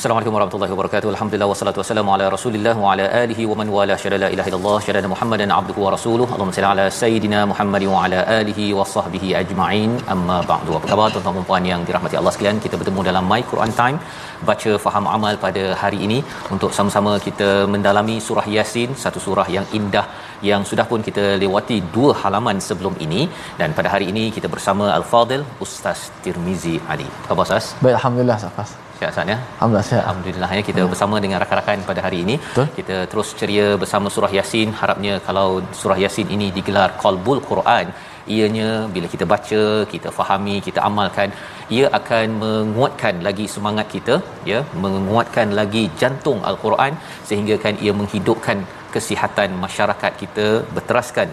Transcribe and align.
Assalamualaikum 0.00 0.34
warahmatullahi 0.36 0.72
wabarakatuh. 0.74 1.08
Alhamdulillah 1.12 1.48
wassalatu 1.50 1.78
wassalamu 1.80 2.10
ala 2.14 2.26
Rasulillah 2.34 2.72
wa 2.82 2.92
ala 2.92 3.06
alihi 3.22 3.42
wa 3.50 3.56
man 3.60 3.68
wala 3.74 3.94
syada 4.02 4.18
la 4.22 4.28
ilaha 4.34 4.48
illallah 4.50 4.76
syada 4.86 5.10
Muhammadan 5.12 5.50
abduhu 5.56 5.84
wa 5.86 5.90
rasuluh. 5.94 6.26
Allahumma 6.34 6.54
salli 6.56 6.68
ala 6.70 6.86
sayidina 7.00 7.40
Muhammad 7.50 7.84
wa 7.94 7.98
ala 8.04 8.20
alihi 8.38 8.66
wa 8.78 8.86
sahbihi 8.94 9.34
ajma'in. 9.42 9.90
Amma 10.14 10.38
ba'du. 10.52 10.72
Apa 10.78 10.88
khabar 10.92 11.08
tuan-tuan 11.12 11.36
dan 11.40 11.46
puan 11.50 11.68
yang 11.72 11.84
dirahmati 11.90 12.18
Allah 12.20 12.32
sekalian? 12.36 12.62
Kita 12.64 12.80
bertemu 12.82 13.06
dalam 13.10 13.28
My 13.32 13.40
Quran 13.52 13.76
Time 13.82 14.00
baca 14.48 14.72
faham 14.86 15.06
amal 15.18 15.36
pada 15.44 15.64
hari 15.82 16.00
ini 16.08 16.18
untuk 16.56 16.72
sama-sama 16.80 17.14
kita 17.28 17.50
mendalami 17.76 18.18
surah 18.28 18.48
Yasin, 18.56 18.90
satu 19.04 19.20
surah 19.28 19.48
yang 19.58 19.68
indah 19.80 20.06
yang 20.50 20.64
sudah 20.72 20.88
pun 20.92 21.02
kita 21.08 21.24
lewati 21.44 21.78
dua 21.96 22.12
halaman 22.24 22.58
sebelum 22.70 22.96
ini 23.06 23.24
dan 23.62 23.72
pada 23.80 23.90
hari 23.96 24.08
ini 24.14 24.26
kita 24.38 24.50
bersama 24.56 24.86
Al-Fadil 24.98 25.44
Ustaz 25.66 26.08
Tirmizi 26.24 26.78
Ali. 26.94 27.10
Apa 27.10 27.32
khabar 27.32 27.46
Ustaz? 27.48 27.66
Baik, 27.84 27.96
Alhamdulillah 28.00 28.40
Safas. 28.46 28.72
Sihat 29.00 29.12
Ustaz 29.14 29.30
ya? 29.32 29.36
Alhamdulillah 29.40 29.86
sihat. 29.88 30.02
Alhamdulillah 30.08 30.48
ya 30.56 30.62
kita 30.68 30.82
bersama 30.92 31.16
dengan 31.24 31.38
rakan-rakan 31.42 31.84
pada 31.90 32.00
hari 32.06 32.18
ini. 32.24 32.34
Betul. 32.46 32.66
Kita 32.78 32.96
terus 33.10 33.28
ceria 33.38 33.68
bersama 33.82 34.12
surah 34.14 34.32
Yasin. 34.38 34.68
Harapnya 34.80 35.14
kalau 35.28 35.46
surah 35.80 35.98
Yasin 36.04 36.28
ini 36.36 36.46
digelar 36.56 36.88
Qalbul 37.02 37.40
Quran, 37.50 37.86
ianya 38.34 38.68
bila 38.94 39.08
kita 39.14 39.24
baca, 39.32 39.62
kita 39.92 40.08
fahami, 40.18 40.56
kita 40.68 40.80
amalkan, 40.88 41.30
ia 41.76 41.86
akan 42.00 42.26
menguatkan 42.44 43.24
lagi 43.28 43.46
semangat 43.54 43.88
kita, 43.94 44.16
ya, 44.52 44.60
menguatkan 44.84 45.48
lagi 45.60 45.84
jantung 46.02 46.40
Al-Quran 46.50 46.94
sehingga 47.30 47.56
kan 47.64 47.76
ia 47.86 47.94
menghidupkan 48.00 48.60
kesihatan 48.96 49.50
masyarakat 49.64 50.12
kita 50.24 50.48
berteraskan 50.76 51.30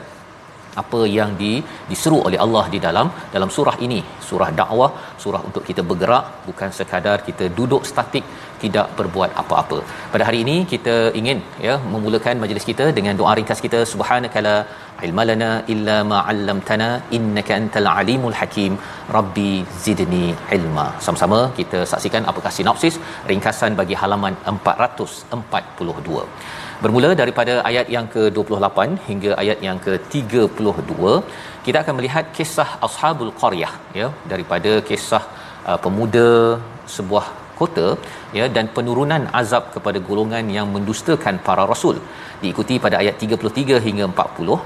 apa 0.81 0.99
yang 1.17 1.31
di, 1.41 1.51
diseru 1.91 2.19
oleh 2.27 2.39
Allah 2.45 2.65
di 2.73 2.79
dalam 2.88 3.07
dalam 3.35 3.49
surah 3.55 3.75
ini. 3.88 3.99
Surah 4.27 4.49
dakwah 4.59 4.89
surah 5.23 5.41
untuk 5.49 5.63
kita 5.69 5.83
bergerak 5.91 6.25
bukan 6.47 6.69
sekadar 6.79 7.17
kita 7.29 7.47
duduk 7.59 7.83
statik 7.91 8.25
tidak 8.63 8.87
berbuat 8.97 9.31
apa-apa. 9.41 9.77
Pada 10.13 10.23
hari 10.27 10.39
ini 10.45 10.55
kita 10.73 10.95
ingin 11.19 11.39
ya 11.67 11.73
memulakan 11.93 12.35
majlis 12.43 12.66
kita 12.69 12.85
dengan 12.97 13.16
doa 13.21 13.33
ringkas 13.39 13.61
kita. 13.66 13.79
Subhanakala 13.93 14.55
ilmalana 15.07 15.49
illa 15.73 15.97
ma 16.11 16.19
'allamtana 16.29 16.89
innaka 17.17 17.53
antal 17.59 17.89
alimul 17.97 18.37
hakim. 18.41 18.73
Rabbi 19.17 19.51
zidni 19.85 20.25
ilma. 20.57 20.87
Sama-sama 21.07 21.41
kita 21.59 21.81
saksikan 21.93 22.23
apakah 22.31 22.53
sinopsis 22.59 22.97
ringkasan 23.31 23.73
bagi 23.81 23.97
halaman 24.03 24.35
442 24.53 26.23
Bermula 26.83 27.09
daripada 27.21 27.53
ayat 27.69 27.88
yang 27.93 28.07
ke-28 28.13 28.79
hingga 29.09 29.31
ayat 29.41 29.59
yang 29.67 29.77
ke-32, 29.85 30.93
kita 31.65 31.77
akan 31.83 31.93
melihat 31.99 32.25
kisah 32.38 32.69
Ashabul 32.88 33.31
Qaryah 33.41 33.73
ya 33.99 34.07
daripada 34.31 34.71
kisah 34.89 35.23
uh, 35.69 35.77
pemuda 35.85 36.27
sebuah 36.95 37.25
kota 37.59 37.87
ya 38.37 38.45
dan 38.55 38.66
penurunan 38.75 39.25
azab 39.41 39.63
kepada 39.75 39.99
golongan 40.09 40.45
yang 40.57 40.69
mendustakan 40.75 41.41
para 41.49 41.66
rasul. 41.73 41.97
Diikuti 42.43 42.77
pada 42.85 43.01
ayat 43.01 43.17
33 43.25 43.81
hingga 43.87 44.05
40 44.13 44.59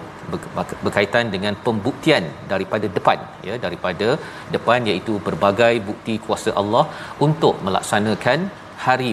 berkaitan 0.85 1.25
dengan 1.35 1.53
pembuktian 1.65 2.23
daripada 2.51 2.87
depan 2.97 3.19
ya 3.47 3.55
daripada 3.65 4.07
depan 4.55 4.79
iaitu 4.91 5.13
berbagai 5.27 5.73
bukti 5.89 6.15
kuasa 6.25 6.51
Allah 6.61 6.83
untuk 7.27 7.55
melaksanakan 7.67 8.39
hari 8.85 9.11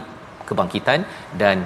kebangkitan 0.48 1.00
dan 1.42 1.58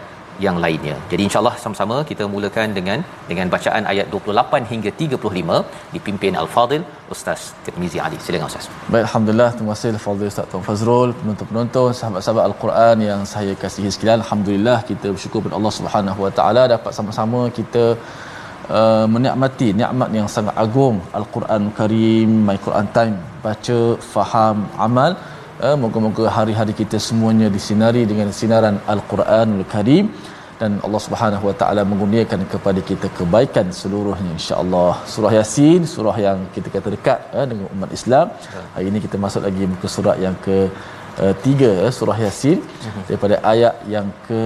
yang 0.47 0.57
lainnya. 0.65 0.97
Jadi 1.11 1.23
insya-Allah 1.27 1.55
sama-sama 1.65 1.97
kita 2.11 2.25
mulakan 2.35 2.75
dengan 2.79 2.99
dengan 3.31 3.47
bacaan 3.55 3.85
ayat 3.93 4.07
28 4.15 4.71
hingga 4.73 4.91
35 5.03 5.59
dipimpin 5.95 6.33
Al-Fadil 6.43 6.85
Ustaz 7.15 7.41
Tirmizi 7.65 7.99
Ali. 8.07 8.19
Silakan 8.25 8.49
Ustaz. 8.53 8.67
Baik, 8.93 9.05
Alhamdulillah. 9.09 9.51
Terima 9.57 9.73
kasih 9.75 9.93
Fadil 10.07 10.31
Ustaz 10.33 10.49
Tuan 10.53 10.65
Fazrul, 10.69 11.11
penonton-penonton, 11.21 11.91
sahabat-sahabat 12.01 12.45
Al-Quran 12.51 12.97
yang 13.11 13.23
saya 13.35 13.55
kasihi 13.63 13.93
sekalian. 13.97 14.19
Alhamdulillah 14.25 14.79
kita 14.91 15.09
bersyukur 15.15 15.39
kepada 15.43 15.57
Allah 15.61 15.75
Subhanahu 15.79 16.21
Wa 16.27 16.33
Taala 16.39 16.65
dapat 16.75 16.93
sama-sama 16.99 17.41
kita 17.59 17.85
uh, 18.79 19.07
menikmati 19.15 19.69
nikmat 19.81 20.11
yang 20.19 20.29
sangat 20.37 20.55
agung 20.65 20.97
Al-Quran 21.19 21.63
Karim, 21.79 22.31
My 22.49 22.57
Quran 22.67 22.89
Time, 22.97 23.17
baca, 23.45 23.81
faham, 24.15 24.59
amal. 24.89 25.13
Uh, 25.67 25.79
moga-moga 25.83 26.25
hari-hari 26.37 26.73
kita 26.79 26.99
semuanya 26.99 27.49
disinari 27.57 28.01
dengan 28.11 28.29
sinaran 28.39 28.77
Al-Quranul 28.93 29.63
Karim 29.73 30.11
dan 30.61 30.83
Allah 30.87 31.01
Subhanahu 31.05 31.45
Wa 31.49 31.55
Taala 31.61 31.83
mengurniakan 31.91 32.41
kepada 32.53 32.81
kita 32.89 33.07
kebaikan 33.19 33.71
seluruhnya 33.81 34.31
insya-Allah. 34.39 35.07
Surah 35.13 35.33
Yasin, 35.39 35.87
surah 35.93 36.17
yang 36.25 36.39
kita 36.57 36.67
kata 36.67 36.89
dekat 36.97 37.19
uh, 37.31 37.47
dengan 37.51 37.71
umat 37.79 37.95
Islam. 37.99 38.35
Hari 38.75 38.87
ini 38.91 38.99
kita 39.07 39.23
masuk 39.25 39.47
lagi 39.47 39.63
muka 39.75 39.87
surat 39.97 40.19
yang 40.25 40.35
ke 40.47 40.57
uh, 41.23 41.35
tiga 41.47 41.71
uh, 41.87 41.93
surah 41.99 42.19
Yasin 42.25 42.59
daripada 43.07 43.39
ayat 43.55 43.87
yang 43.95 44.11
ke 44.27 44.43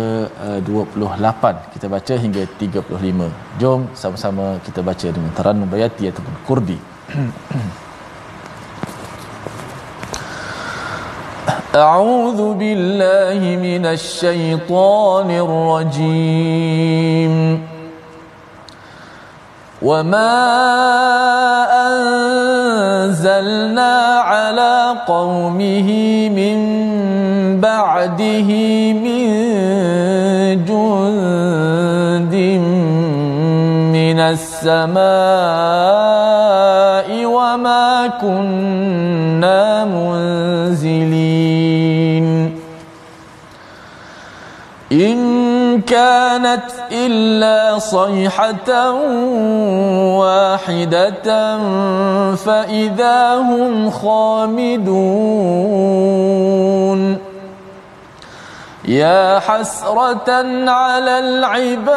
uh, 0.49 0.61
28 0.69 1.73
kita 1.81 1.87
baca 1.97 2.15
hingga 2.27 2.45
35. 2.61 3.33
Jom 3.65 3.89
sama-sama 4.05 4.61
kita 4.69 4.85
baca 4.91 5.09
dengan 5.17 5.33
Tarannum 5.33 5.73
Bayati 5.73 6.13
ataupun 6.13 6.37
Kurdi. 6.45 6.79
أعوذ 11.75 12.55
بالله 12.55 13.57
من 13.57 13.87
الشيطان 13.87 15.31
الرجيم. 15.31 17.35
وما 19.83 20.37
أنزلنا 23.07 23.95
على 24.33 24.95
قومه 25.07 25.89
من 26.29 26.57
بعده 27.61 28.49
من 28.93 29.27
جند 30.65 32.35
من 33.97 34.19
السماء 34.21 34.97
وما 37.25 38.07
كنا 38.21 39.85
منزلين. 39.85 41.16
إن 44.97 45.81
كانت 45.81 46.71
إلا 46.93 47.79
صيحة 47.79 48.93
واحدة 50.21 51.59
فإذا 52.35 53.35
هم 53.35 53.91
خامدون. 53.91 54.87
يا 58.89 59.39
حسرة 59.39 60.31
على 60.71 61.19
العباد 61.19 61.97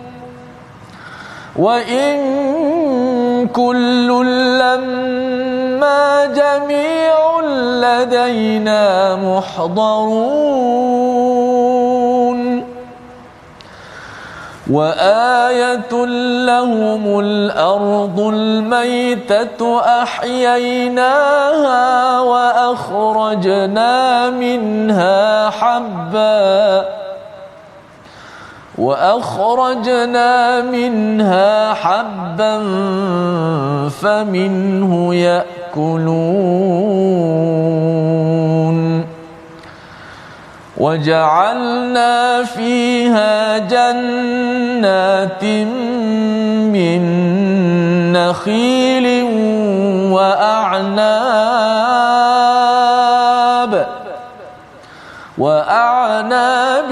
وإن 1.55 2.17
كل 3.47 4.07
لما 4.59 6.25
جميع 6.25 7.41
لدينا 7.81 9.15
محضرون. 9.15 10.71
وآية 14.71 16.05
لهم 16.45 17.19
الأرض 17.19 18.19
الميتة 18.19 19.79
أحييناها 20.01 21.85
وأخرجنا 22.19 23.89
منها 24.29 25.49
حبًّا. 25.49 27.10
وأخرجنا 28.77 30.61
منها 30.61 31.73
حبا 31.73 32.57
فمنه 33.89 35.15
يأكلون. 35.15 36.31
وجعلنا 40.77 42.43
فيها 42.43 43.57
جنات 43.57 45.43
من 46.73 47.01
نخيل 48.13 49.23
وأعناب. 50.11 50.81
وأعناب 55.41 56.91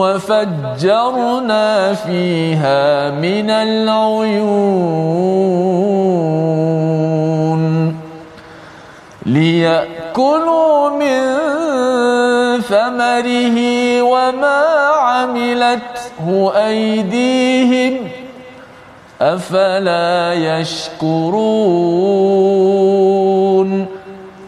وفجرنا 0.00 1.94
فيها 1.94 3.10
من 3.10 3.50
العيون 3.50 4.78
ليأكلوا 9.26 10.90
من 10.90 11.20
ثمره 12.60 13.58
وما 14.02 14.64
عملته 14.96 16.52
أيديهم 16.56 18.08
أفلا 19.20 20.34
يشكرون 20.34 21.98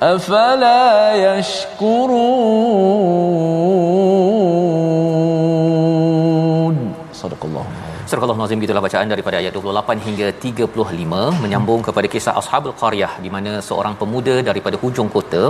أفلا 0.02 1.16
يشكرون 1.26 2.76
Surah 8.10 8.28
Al-Nazim 8.34 8.60
gitulah 8.64 8.82
bacaan 8.86 9.10
daripada 9.12 9.36
ayat 9.40 9.54
28 9.60 10.04
hingga 10.08 10.28
35 10.44 11.22
menyambung 11.44 11.82
kepada 11.88 12.08
kisah 12.14 12.34
Ashabul 12.42 12.76
Qaryah 12.82 13.14
di 13.24 13.30
mana 13.36 13.52
seorang 13.68 13.96
pemuda 14.02 14.36
daripada 14.50 14.78
hujung 14.84 15.10
kota 15.16 15.42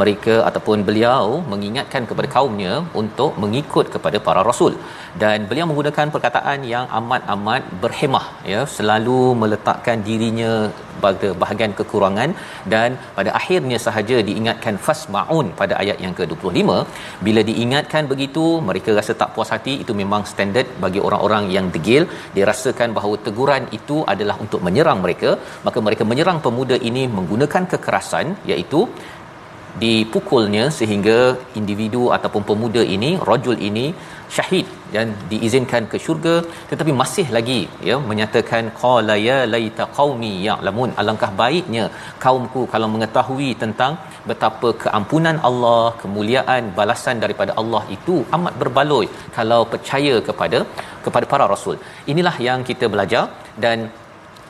mereka 0.00 0.34
ataupun 0.48 0.86
beliau 0.88 1.24
mengingatkan 1.52 2.06
kepada 2.10 2.28
kaumnya 2.36 2.74
untuk 3.02 3.32
mengikut 3.44 3.88
kepada 3.94 4.20
para 4.28 4.42
rasul 4.50 4.72
dan 5.22 5.48
beliau 5.50 5.66
menggunakan 5.70 6.14
perkataan 6.14 6.62
yang 6.74 6.86
amat-amat 7.00 7.64
berhemah 7.82 8.26
ya 8.52 8.62
selalu 8.76 9.20
meletakkan 9.42 9.98
dirinya 10.08 10.52
pada 11.05 11.29
bahagian 11.41 11.73
kekurangan 11.79 12.31
dan 12.73 12.97
pada 13.17 13.31
akhirnya 13.39 13.77
sahaja 13.85 14.17
diingatkan 14.29 14.77
fasmaun 14.87 15.47
pada 15.61 15.75
ayat 15.83 15.97
yang 16.05 16.13
ke-25. 16.19 16.69
Bila 17.27 17.43
diingatkan 17.49 18.05
begitu 18.13 18.45
mereka 18.69 18.97
rasa 18.99 19.15
tak 19.21 19.31
puas 19.35 19.51
hati. 19.55 19.75
Itu 19.83 19.93
memang 20.01 20.23
standard 20.33 20.67
bagi 20.85 21.01
orang-orang 21.07 21.45
yang 21.55 21.67
degil. 21.75 22.05
Dia 22.35 22.47
rasakan 22.51 22.91
bahawa 22.97 23.15
teguran 23.27 23.65
itu 23.79 23.99
adalah 24.13 24.37
untuk 24.45 24.61
menyerang 24.67 25.01
mereka. 25.05 25.31
Maka 25.67 25.79
mereka 25.87 26.05
menyerang 26.11 26.41
pemuda 26.47 26.77
ini 26.89 27.05
menggunakan 27.17 27.63
kekerasan 27.73 28.27
iaitu 28.51 28.81
dipukulnya 29.83 30.65
sehingga 30.77 31.17
individu 31.59 32.03
ataupun 32.15 32.43
pemuda 32.49 32.81
ini 32.95 33.09
rajul 33.29 33.57
ini 33.69 33.85
syahid 34.35 34.67
dan 34.95 35.07
diizinkan 35.31 35.83
ke 35.91 35.97
syurga 36.05 36.35
tetapi 36.69 36.91
masih 37.01 37.27
lagi 37.37 37.59
ya 37.89 37.95
menyatakan 38.11 38.63
qala 38.81 39.15
ya 39.27 39.37
laita 39.53 39.85
qaumi 39.97 40.33
ya'lamun. 40.47 40.91
Alangkah 41.01 41.31
baiknya 41.43 41.85
kaumku 42.25 42.63
kalau 42.73 42.89
mengetahui 42.95 43.49
tentang 43.63 43.93
betapa 44.31 44.71
keampunan 44.83 45.39
Allah 45.49 45.85
kemuliaan 46.03 46.65
balasan 46.81 47.17
daripada 47.23 47.53
Allah 47.61 47.83
itu 47.97 48.17
amat 48.37 48.55
berbaloi 48.63 49.07
kalau 49.39 49.61
percaya 49.73 50.15
kepada 50.29 50.61
kepada 51.07 51.25
para 51.33 51.47
rasul. 51.55 51.77
Inilah 52.13 52.35
yang 52.49 52.61
kita 52.71 52.87
belajar 52.95 53.25
dan 53.65 53.79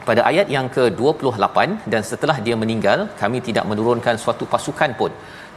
pada 0.08 0.22
ayat 0.30 0.48
yang 0.56 0.68
ke-28 0.76 1.58
dan 1.94 2.02
setelah 2.12 2.38
dia 2.46 2.56
meninggal 2.62 3.00
kami 3.22 3.40
tidak 3.48 3.66
menurunkan 3.72 4.16
suatu 4.24 4.46
pasukan 4.54 4.92
pun 5.02 5.12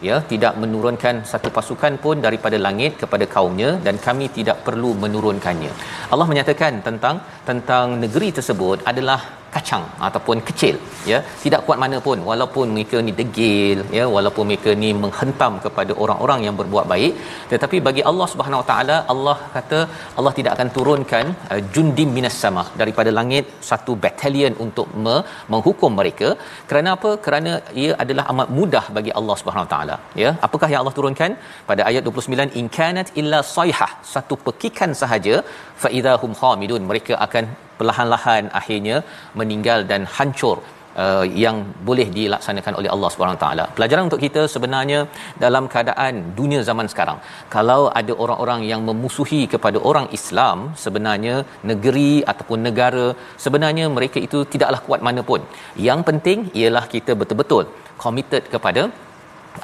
ya 0.09 0.17
tidak 0.33 0.55
menurunkan 0.63 1.23
satu 1.33 1.49
pasukan 1.57 1.95
pun 2.05 2.19
daripada 2.27 2.59
langit 2.67 2.99
kepada 3.03 3.27
kaumnya 3.35 3.71
dan 3.87 3.97
kami 4.07 4.27
tidak 4.39 4.59
perlu 4.67 4.91
menurunkannya. 5.05 5.73
Allah 6.13 6.27
menyatakan 6.33 6.83
tentang 6.89 7.19
tentang 7.51 7.87
negeri 8.05 8.31
tersebut 8.39 8.81
adalah 8.93 9.42
kacang 9.55 9.85
ataupun 10.07 10.37
kecil 10.49 10.77
ya. 11.13 11.19
Tidak 11.45 11.61
kuat 11.67 11.79
mana 11.85 11.97
pun 12.07 12.19
walaupun 12.31 12.67
mereka 12.77 12.99
ni 13.07 13.13
degil 13.21 13.79
ya 13.99 14.05
walaupun 14.17 14.45
mereka 14.51 14.71
ni 14.83 14.91
menghentam 15.05 15.53
kepada 15.65 15.93
orang-orang 16.05 16.41
yang 16.47 16.57
berbuat 16.61 16.87
baik. 16.93 17.15
Tetapi 17.53 17.79
bagi 17.89 18.05
Allah 18.11 18.29
Subhanahu 18.33 18.63
Wa 18.63 18.69
Taala 18.71 18.97
Allah 19.15 19.37
kata 19.57 19.81
Allah 20.19 20.33
tidak 20.39 20.53
akan 20.57 20.71
turunkan 20.77 21.25
uh, 21.53 21.61
jundim 21.75 22.11
minas 22.19 22.37
sama 22.45 22.65
daripada 22.83 23.13
langit 23.19 23.47
satu 23.71 23.95
battalion 24.05 24.55
untuk 24.67 24.89
me- 25.05 25.25
menghukum 25.55 25.93
mereka. 26.01 26.31
Kerana 26.71 26.91
apa? 26.97 27.13
Kerana 27.27 27.53
ia 27.83 27.93
adalah 28.05 28.27
amat 28.35 28.49
mudah 28.59 28.85
bagi 28.99 29.13
Allah 29.21 29.37
Subhanahu 29.41 29.67
Wa 29.69 29.73
Taala 29.75 29.99
ya. 30.25 30.33
Apakah 30.49 30.71
yang 30.73 30.83
Allah 30.83 30.97
turunkan? 31.01 31.33
Pada 31.71 31.83
ayat 31.91 32.03
29 32.09 32.59
in 32.61 32.67
kanat 32.79 33.09
illa 33.21 33.41
sayhah 33.57 33.93
satu 34.15 34.35
pekikan 34.47 34.91
sahaja 35.03 35.37
fa 35.83 35.89
idahum 35.99 36.33
khamidun 36.41 36.83
mereka 36.91 37.15
akan 37.27 37.45
perlahan-lahan 37.83 38.45
akhirnya 38.63 38.99
meninggal 39.43 39.83
dan 39.93 40.05
hancur 40.19 40.59
Uh, 41.03 41.25
yang 41.43 41.57
boleh 41.89 42.05
dilaksanakan 42.17 42.75
oleh 42.79 42.89
Allah 42.95 43.11
Subhanahu 43.13 43.39
taala. 43.43 43.65
Pelajaran 43.77 44.07
untuk 44.09 44.21
kita 44.25 44.43
sebenarnya 44.55 44.99
dalam 45.45 45.65
keadaan 45.73 46.15
dunia 46.39 46.61
zaman 46.69 46.87
sekarang. 46.93 47.19
Kalau 47.55 47.79
ada 48.01 48.13
orang-orang 48.25 48.61
yang 48.71 48.81
memusuhi 48.89 49.41
kepada 49.55 49.79
orang 49.91 50.07
Islam, 50.19 50.59
sebenarnya 50.83 51.37
negeri 51.71 52.11
ataupun 52.33 52.61
negara 52.69 53.07
sebenarnya 53.45 53.87
mereka 53.97 54.21
itu 54.27 54.41
tidaklah 54.55 54.81
kuat 54.89 55.01
mana 55.09 55.25
pun. 55.31 55.41
Yang 55.89 56.03
penting 56.11 56.39
ialah 56.63 56.85
kita 56.95 57.15
betul-betul 57.23 57.65
committed 58.05 58.45
kepada 58.57 58.85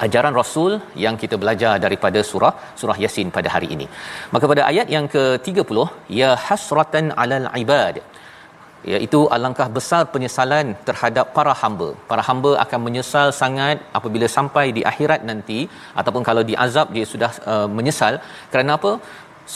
ajaran 0.05 0.33
rasul 0.41 0.71
yang 1.03 1.17
kita 1.23 1.35
belajar 1.43 1.73
daripada 1.85 2.21
surah 2.31 2.53
surah 2.81 2.97
yasin 3.03 3.29
pada 3.37 3.51
hari 3.55 3.69
ini 3.75 3.87
maka 4.33 4.47
pada 4.53 4.63
ayat 4.71 4.87
yang 4.95 5.07
ke-30 5.15 5.79
ya 6.21 6.31
hasratan 6.47 7.07
alal 7.23 7.47
ibad 7.63 7.97
iaitu 8.91 9.19
alangkah 9.35 9.67
besar 9.77 10.01
penyesalan 10.13 10.67
terhadap 10.87 11.25
para 11.37 11.53
hamba. 11.61 11.87
Para 12.11 12.23
hamba 12.27 12.51
akan 12.63 12.79
menyesal 12.87 13.29
sangat 13.41 13.79
apabila 13.97 14.27
sampai 14.37 14.65
di 14.77 14.83
akhirat 14.91 15.23
nanti 15.29 15.59
ataupun 15.99 16.23
kalau 16.29 16.43
diazab 16.49 16.87
dia 16.97 17.07
sudah 17.13 17.31
uh, 17.53 17.67
menyesal 17.79 18.15
kerana 18.53 18.73
apa? 18.79 18.93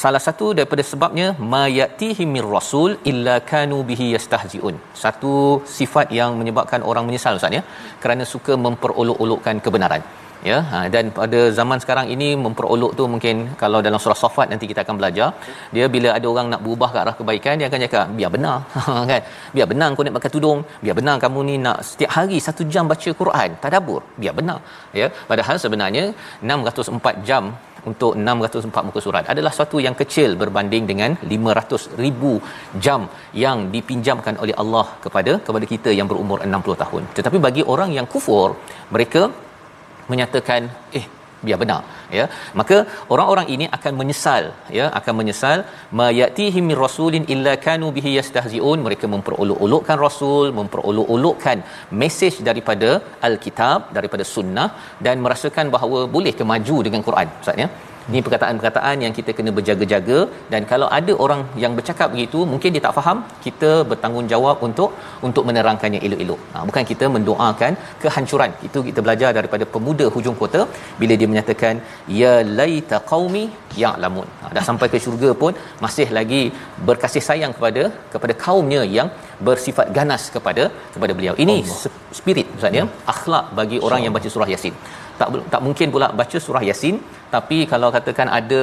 Salah 0.02 0.22
satu 0.26 0.46
daripada 0.58 0.84
sebabnya 0.92 1.26
mayatihi 1.54 2.24
mir 2.34 2.48
rasul 2.58 2.92
illa 3.12 3.36
kanu 3.52 3.78
bihi 3.90 4.06
yastahziun. 4.16 4.76
Satu 5.04 5.34
sifat 5.78 6.10
yang 6.20 6.32
menyebabkan 6.40 6.82
orang 6.92 7.06
menyesal 7.10 7.38
Ustaz 7.40 7.58
ya 7.58 7.64
kerana 8.04 8.26
suka 8.34 8.56
memperolok-olokkan 8.66 9.58
kebenaran 9.68 10.04
ya 10.50 10.58
ha, 10.72 10.80
dan 10.94 11.06
pada 11.20 11.40
zaman 11.60 11.78
sekarang 11.84 12.08
ini 12.16 12.30
memperolok 12.46 12.92
tu 13.00 13.04
mungkin 13.14 13.36
kalau 13.62 13.80
dalam 13.88 14.00
surah 14.04 14.20
safat 14.24 14.48
nanti 14.52 14.68
kita 14.72 14.82
akan 14.86 14.96
belajar. 15.00 15.30
Dia 15.76 15.88
bila 15.96 16.10
ada 16.18 16.28
orang 16.34 16.48
nak 16.54 16.62
berubah 16.66 16.90
ke 16.94 16.98
arah 17.04 17.16
kebaikan 17.20 17.54
dia 17.62 17.68
akan 17.72 17.82
cakap 17.86 18.06
biar 18.20 18.32
benar. 18.36 18.58
Kan? 19.12 19.22
Biar 19.56 19.68
benar 19.74 19.90
kau 19.98 20.06
nak 20.08 20.16
pakai 20.20 20.32
tudung. 20.36 20.62
Biar 20.86 20.96
benar 21.02 21.16
kamu 21.26 21.40
ni 21.50 21.56
nak 21.66 21.78
setiap 21.90 22.12
hari 22.18 22.40
satu 22.48 22.64
jam 22.76 22.88
baca 22.94 23.12
Quran. 23.22 23.50
Tadabbur. 23.66 24.02
Biar 24.24 24.36
benar. 24.40 24.60
Ya 25.02 25.10
padahal 25.30 25.58
sebenarnya 25.66 26.06
604 26.54 27.30
jam 27.30 27.46
untuk 27.90 28.12
604 28.28 28.88
muka 28.88 29.00
surat 29.06 29.24
adalah 29.34 29.52
suatu 29.58 29.78
yang 29.86 29.96
kecil 30.02 30.30
berbanding 30.42 30.84
dengan 30.92 31.12
500 31.34 32.00
ribu 32.04 32.34
jam 32.86 33.02
yang 33.46 33.58
dipinjamkan 33.76 34.38
oleh 34.44 34.56
Allah 34.64 34.86
kepada 35.06 35.34
kepada 35.48 35.66
kita 35.74 35.92
yang 36.00 36.08
berumur 36.12 36.40
60 36.48 36.84
tahun. 36.84 37.04
Tetapi 37.18 37.40
bagi 37.48 37.64
orang 37.74 37.92
yang 37.98 38.08
kufur 38.14 38.48
mereka 38.96 39.24
menyatakan 40.12 40.64
eh 41.00 41.06
biar 41.46 41.58
benar 41.64 41.82
ya. 42.18 42.26
Maka 42.60 42.78
orang-orang 43.14 43.48
ini 43.56 43.66
akan 43.78 43.94
menyesal 44.02 44.44
ya 44.78 44.86
akan 45.00 45.14
menyesal 45.20 45.58
mayatihim 46.02 46.66
min 46.72 46.78
rasulin 46.86 47.26
illa 47.36 47.54
kanu 47.68 47.90
bihi 47.98 48.12
yastahziun. 48.20 48.80
Mereka 48.88 49.08
memperolok-olokkan 49.16 50.00
rasul 50.08 50.48
memperolok-olokkan 50.60 51.60
mesej 52.02 52.36
daripada 52.50 52.92
alkitab 53.30 53.92
daripada 53.98 54.26
sunnah 54.36 54.70
dan 55.08 55.18
merasakan 55.26 55.68
bahawa 55.78 56.02
boleh 56.16 56.36
ke 56.40 56.46
maju 56.54 56.78
dengan 56.88 57.04
Quran 57.10 57.30
ustaz 57.44 57.64
ya 57.66 57.70
ini 58.12 58.20
perkataan-perkataan 58.26 58.96
yang 59.06 59.14
kita 59.18 59.32
kena 59.38 59.52
berjaga-jaga. 59.58 60.18
Dan 60.54 60.62
kalau 60.72 60.88
ada 60.98 61.14
orang 61.26 61.42
yang 61.64 61.74
bercakap 61.78 62.08
begitu 62.14 62.40
mungkin 62.52 62.76
dia 62.76 62.84
tak 62.86 62.96
faham 63.00 63.18
kita 63.46 63.72
bertanggungjawab 63.92 64.58
untuk 64.68 64.90
untuk 65.28 65.44
menerangkannya 65.50 66.02
elok-elok. 66.08 66.42
Ha, 66.54 66.64
bukan 66.70 66.84
kita 66.92 67.08
mendoakan 67.16 67.74
kehancuran. 68.04 68.52
Itu 68.68 68.82
kita 68.88 69.00
belajar 69.06 69.32
daripada 69.40 69.68
pemuda 69.76 70.08
hujung 70.16 70.38
kota 70.42 70.62
bila 71.02 71.16
dia 71.22 71.30
menyatakan 71.34 71.76
ya 72.22 72.34
laita 72.60 73.00
qaumi 73.12 73.46
ya'lamun. 73.84 74.28
Ha, 74.42 74.54
dah 74.58 74.66
sampai 74.70 74.90
ke 74.94 75.00
syurga 75.06 75.32
pun 75.44 75.54
masih 75.86 76.08
lagi 76.20 76.44
berkasih 76.90 77.24
sayang 77.30 77.56
kepada 77.60 77.86
kepada 78.16 78.36
kaumnya 78.46 78.82
yang 78.98 79.10
bersifat 79.48 79.88
ganas 80.00 80.26
kepada 80.36 80.66
kepada 80.96 81.14
beliau. 81.20 81.36
Ini 81.46 81.58
Allah. 81.64 81.94
spirit 82.20 82.48
ustaz 82.58 82.80
ya? 82.80 82.86
Akhlak 83.14 83.46
bagi 83.60 83.80
orang 83.88 84.02
yang 84.06 84.14
baca 84.18 84.30
surah 84.36 84.50
yasin 84.56 84.76
tak 85.20 85.30
tak 85.54 85.62
mungkin 85.68 85.88
pula 85.96 86.08
baca 86.20 86.38
surah 86.46 86.64
yasin 86.70 86.98
tapi 87.36 87.58
kalau 87.72 87.90
katakan 87.96 88.30
ada 88.40 88.60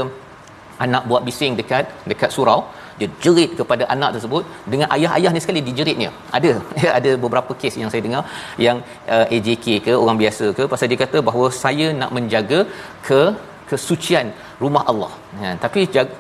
anak 0.85 1.03
buat 1.11 1.23
bising 1.29 1.55
dekat 1.61 1.87
dekat 2.11 2.31
surau 2.37 2.61
dia 3.01 3.09
jerit 3.25 3.51
kepada 3.59 3.85
anak 3.95 4.11
tersebut 4.15 4.43
dengan 4.73 4.89
ayah-ayah 4.97 5.31
ni 5.35 5.41
sekali 5.45 5.61
dijeritnya. 5.69 6.11
Ada 6.39 6.51
ada 6.99 7.11
beberapa 7.25 7.53
kes 7.61 7.77
yang 7.83 7.91
saya 7.93 8.03
dengar 8.07 8.23
yang 8.67 8.79
uh, 9.15 9.35
AJK 9.37 9.67
ke 9.87 9.93
orang 10.03 10.19
biasa 10.23 10.47
ke 10.59 10.65
pasal 10.73 10.91
dia 10.93 11.01
kata 11.05 11.21
bahawa 11.29 11.49
saya 11.63 11.87
nak 12.01 12.11
menjaga 12.17 12.61
ke 13.09 13.23
kesucian 13.71 14.29
rumah 14.63 14.85
Allah. 14.93 15.13
Ya, 15.43 15.51
tapi 15.65 15.81
jaga, 15.97 16.15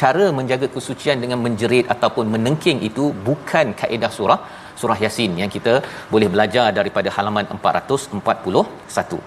cara 0.00 0.26
menjaga 0.38 0.66
kesucian 0.76 1.18
dengan 1.24 1.38
menjerit 1.46 1.86
ataupun 1.94 2.24
menengking 2.34 2.80
itu 2.88 3.04
bukan 3.28 3.66
kaedah 3.80 4.10
surah 4.18 4.40
surah 4.80 4.98
yasin 5.04 5.32
yang 5.42 5.50
kita 5.56 5.74
boleh 6.14 6.28
belajar 6.34 6.66
daripada 6.78 7.10
halaman 7.16 7.44
441 7.58 9.20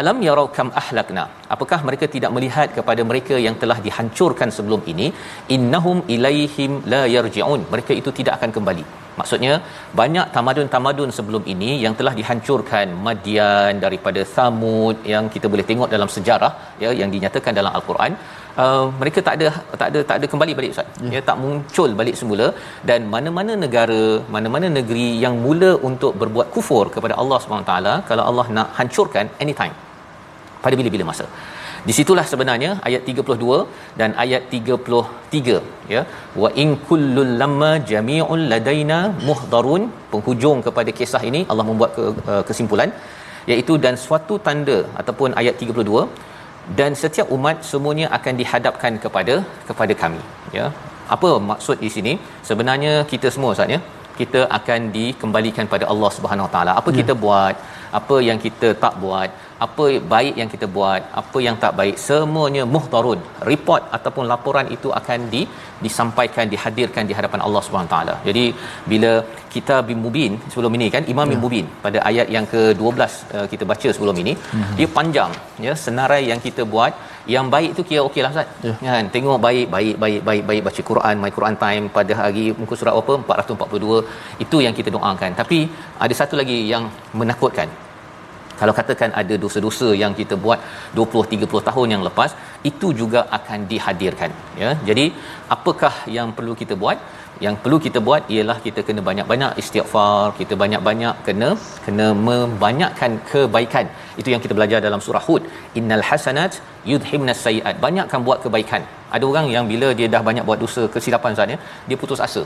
alam 0.00 0.16
yarau 0.26 0.46
kam 0.56 0.68
ahlakna? 0.80 1.22
Apakah 1.54 1.78
mereka 1.88 2.06
tidak 2.14 2.30
melihat 2.36 2.68
kepada 2.78 3.02
mereka 3.10 3.34
yang 3.44 3.54
telah 3.62 3.78
dihancurkan 3.86 4.48
sebelum 4.56 4.80
ini? 4.92 5.06
Innahum 5.56 5.98
ilaihim 6.14 6.72
la 6.92 7.02
yarjiun. 7.14 7.60
Mereka 7.72 7.92
itu 8.00 8.10
tidak 8.18 8.34
akan 8.38 8.50
kembali. 8.56 8.84
Maksudnya 9.20 9.54
banyak 10.00 10.26
tamadun-tamadun 10.34 11.10
sebelum 11.18 11.42
ini 11.52 11.70
yang 11.84 11.94
telah 12.00 12.12
dihancurkan. 12.18 12.92
Madian 13.06 13.80
daripada 13.84 14.22
Samud 14.34 14.98
yang 15.12 15.26
kita 15.36 15.48
boleh 15.52 15.66
tengok 15.70 15.88
dalam 15.94 16.10
sejarah 16.16 16.52
ya 16.84 16.92
yang 17.00 17.12
dinyatakan 17.14 17.54
dalam 17.60 17.72
al-Quran 17.78 18.14
uh, 18.64 18.84
mereka 19.00 19.18
tak 19.26 19.34
ada 19.38 19.48
tak 19.80 19.88
ada 19.90 20.00
tak 20.10 20.16
ada 20.18 20.26
kembali 20.32 20.52
balik 20.58 20.70
ustaz. 20.74 20.88
Ya. 21.06 21.10
ya 21.16 21.20
tak 21.28 21.38
muncul 21.42 21.90
balik 22.00 22.16
semula. 22.20 22.46
Dan 22.90 23.10
mana-mana 23.14 23.54
negara 23.64 24.02
mana-mana 24.36 24.68
negeri 24.78 25.08
yang 25.24 25.36
mula 25.46 25.72
untuk 25.90 26.14
berbuat 26.22 26.48
kufur 26.56 26.84
kepada 26.96 27.16
Allah 27.24 27.40
Subhanahu 27.44 27.70
taala 27.72 27.94
kalau 28.10 28.24
Allah 28.30 28.46
nak 28.58 28.70
hancurkan 28.78 29.28
anytime 29.44 29.76
pada 30.64 30.76
bila-bila 30.80 31.06
masa. 31.12 31.26
Di 31.88 31.94
situlah 31.96 32.24
sebenarnya 32.30 32.70
ayat 32.88 33.02
32 33.10 33.58
dan 34.00 34.10
ayat 34.22 34.42
33 34.56 35.58
ya. 35.94 36.00
Wa 36.42 36.48
in 36.62 36.70
kullul 36.88 37.32
lamma 37.42 37.72
jami'un 37.90 38.40
ladaina 38.52 38.98
muhdarun 39.28 39.82
penghujung 40.12 40.60
kepada 40.66 40.92
kisah 41.00 41.22
ini 41.30 41.42
Allah 41.50 41.66
membuat 41.70 41.92
ke, 41.98 42.04
uh, 42.32 42.42
kesimpulan 42.48 42.90
iaitu 43.52 43.74
dan 43.84 43.94
suatu 44.04 44.36
tanda 44.46 44.78
ataupun 45.00 45.30
ayat 45.40 45.54
32 45.66 46.00
dan 46.78 46.92
setiap 47.02 47.28
umat 47.36 47.56
semuanya 47.70 48.06
akan 48.16 48.34
dihadapkan 48.40 48.92
kepada 49.04 49.34
kepada 49.68 49.94
kami 50.02 50.22
ya. 50.58 50.66
Apa 51.14 51.28
maksud 51.50 51.78
di 51.84 51.90
sini? 51.96 52.12
Sebenarnya 52.48 52.92
kita 53.12 53.30
semua 53.34 53.54
Ustaz 53.54 53.74
ya 53.74 53.80
kita 54.20 54.40
akan 54.58 54.80
dikembalikan 54.96 55.66
pada 55.74 55.84
Allah 55.92 56.10
Subhanahu 56.16 56.46
Wa 56.48 56.52
Taala. 56.54 56.72
Apa 56.80 56.90
ya. 56.92 56.96
kita 57.00 57.12
buat 57.24 57.56
apa 57.98 58.16
yang 58.28 58.38
kita 58.46 58.68
tak 58.84 58.94
buat 59.02 59.30
apa 59.64 59.84
baik 60.12 60.34
yang 60.40 60.50
kita 60.54 60.66
buat 60.76 61.00
apa 61.20 61.38
yang 61.44 61.56
tak 61.62 61.72
baik 61.78 61.96
semuanya 62.06 62.62
muhtarun. 62.74 63.20
Report 63.50 63.82
ataupun 63.96 64.24
laporan 64.32 64.66
itu 64.76 64.88
akan 65.00 65.20
di 65.34 65.42
disampaikan 65.84 66.44
dihadirkan 66.52 67.04
di 67.10 67.14
hadapan 67.18 67.40
Allah 67.46 67.62
Subhanahu 67.66 67.92
taala. 67.94 68.14
Jadi 68.28 68.44
bila 68.92 69.12
kita 69.54 69.76
bin 69.88 69.98
mubin 70.04 70.32
sebelum 70.52 70.76
ini 70.78 70.86
kan 70.94 71.04
imam 71.14 71.26
bin 71.32 71.38
ya. 71.38 71.42
mubin 71.44 71.66
pada 71.84 71.98
ayat 72.10 72.28
yang 72.36 72.46
ke-12 72.52 73.00
uh, 73.36 73.46
kita 73.52 73.64
baca 73.70 73.88
sebelum 73.96 74.18
ini 74.22 74.32
hmm. 74.36 74.74
dia 74.78 74.88
panjang 74.98 75.32
ya 75.66 75.74
senarai 75.86 76.22
yang 76.32 76.42
kita 76.48 76.64
buat. 76.74 76.94
Yang 77.34 77.46
baik 77.54 77.70
tu 77.76 77.82
kira 77.88 78.02
okeylah 78.08 78.28
ustaz. 78.34 78.48
Ya. 78.66 78.74
kan? 78.90 79.06
Tengok 79.14 79.38
baik 79.46 79.66
baik 79.74 79.94
baik 80.02 80.20
baik 80.28 80.42
baik 80.48 80.62
baca 80.66 80.82
Quran 80.90 81.14
my 81.22 81.30
Quran 81.36 81.56
time 81.64 81.84
pada 81.96 82.12
hari 82.20 82.44
muka 82.60 82.74
surat 82.80 82.94
apa? 83.00 83.14
442 83.38 84.44
itu 84.44 84.58
yang 84.66 84.76
kita 84.78 84.92
doakan. 84.96 85.32
Tapi 85.40 85.58
ada 86.04 86.14
satu 86.20 86.36
lagi 86.42 86.58
yang 86.72 86.86
menakutkan 87.20 87.68
kalau 88.60 88.72
katakan 88.78 89.10
ada 89.20 89.34
dosa-dosa 89.44 89.88
yang 90.02 90.12
kita 90.20 90.34
buat 90.44 90.60
20 90.98 91.30
30 91.34 91.68
tahun 91.68 91.88
yang 91.94 92.02
lepas 92.08 92.30
itu 92.70 92.88
juga 93.00 93.20
akan 93.38 93.60
dihadirkan 93.72 94.30
ya. 94.62 94.70
Jadi 94.88 95.06
apakah 95.56 95.94
yang 96.16 96.30
perlu 96.38 96.54
kita 96.62 96.76
buat? 96.82 96.98
Yang 97.44 97.56
perlu 97.62 97.78
kita 97.86 97.98
buat 98.06 98.22
ialah 98.34 98.56
kita 98.66 98.80
kena 98.88 99.00
banyak-banyak 99.08 99.58
istighfar 99.62 100.26
kita 100.38 100.54
banyak-banyak 100.62 101.16
kena 101.26 101.48
kena 101.86 102.06
membanyakkan 102.28 103.12
kebaikan. 103.30 103.86
Itu 104.20 104.28
yang 104.32 104.42
kita 104.44 104.56
belajar 104.58 104.80
dalam 104.86 105.02
surah 105.06 105.24
hud. 105.26 105.42
Innal 105.80 106.04
hasanat 106.10 106.54
yudhibnas 106.92 107.42
sayiat 107.46 107.76
banyakkan 107.86 108.22
buat 108.28 108.40
kebaikan. 108.46 108.84
Ada 109.16 109.24
orang 109.32 109.48
yang 109.56 109.66
bila 109.72 109.90
dia 109.98 110.08
dah 110.14 110.22
banyak 110.30 110.46
buat 110.48 110.60
dosa 110.64 110.84
kesilapan 110.94 111.36
saatnya 111.40 111.58
dia 111.90 111.98
putus 112.04 112.22
asa. 112.28 112.44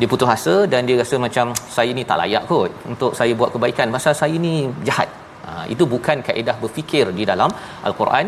Dia 0.00 0.08
putus 0.12 0.28
asa 0.36 0.54
dan 0.72 0.84
dia 0.88 0.96
rasa 1.00 1.16
macam 1.26 1.46
saya 1.76 1.90
ni 1.96 2.04
tak 2.10 2.20
layak 2.20 2.44
kot 2.52 2.70
untuk 2.92 3.12
saya 3.20 3.32
buat 3.40 3.50
kebaikan. 3.56 3.88
Pasal 3.96 4.14
saya 4.22 4.36
ni 4.46 4.54
jahat 4.88 5.08
Ha, 5.50 5.64
itu 5.74 5.84
bukan 5.94 6.18
kaedah 6.28 6.56
berfikir 6.62 7.06
di 7.18 7.24
dalam 7.32 7.50
al-Quran 7.88 8.26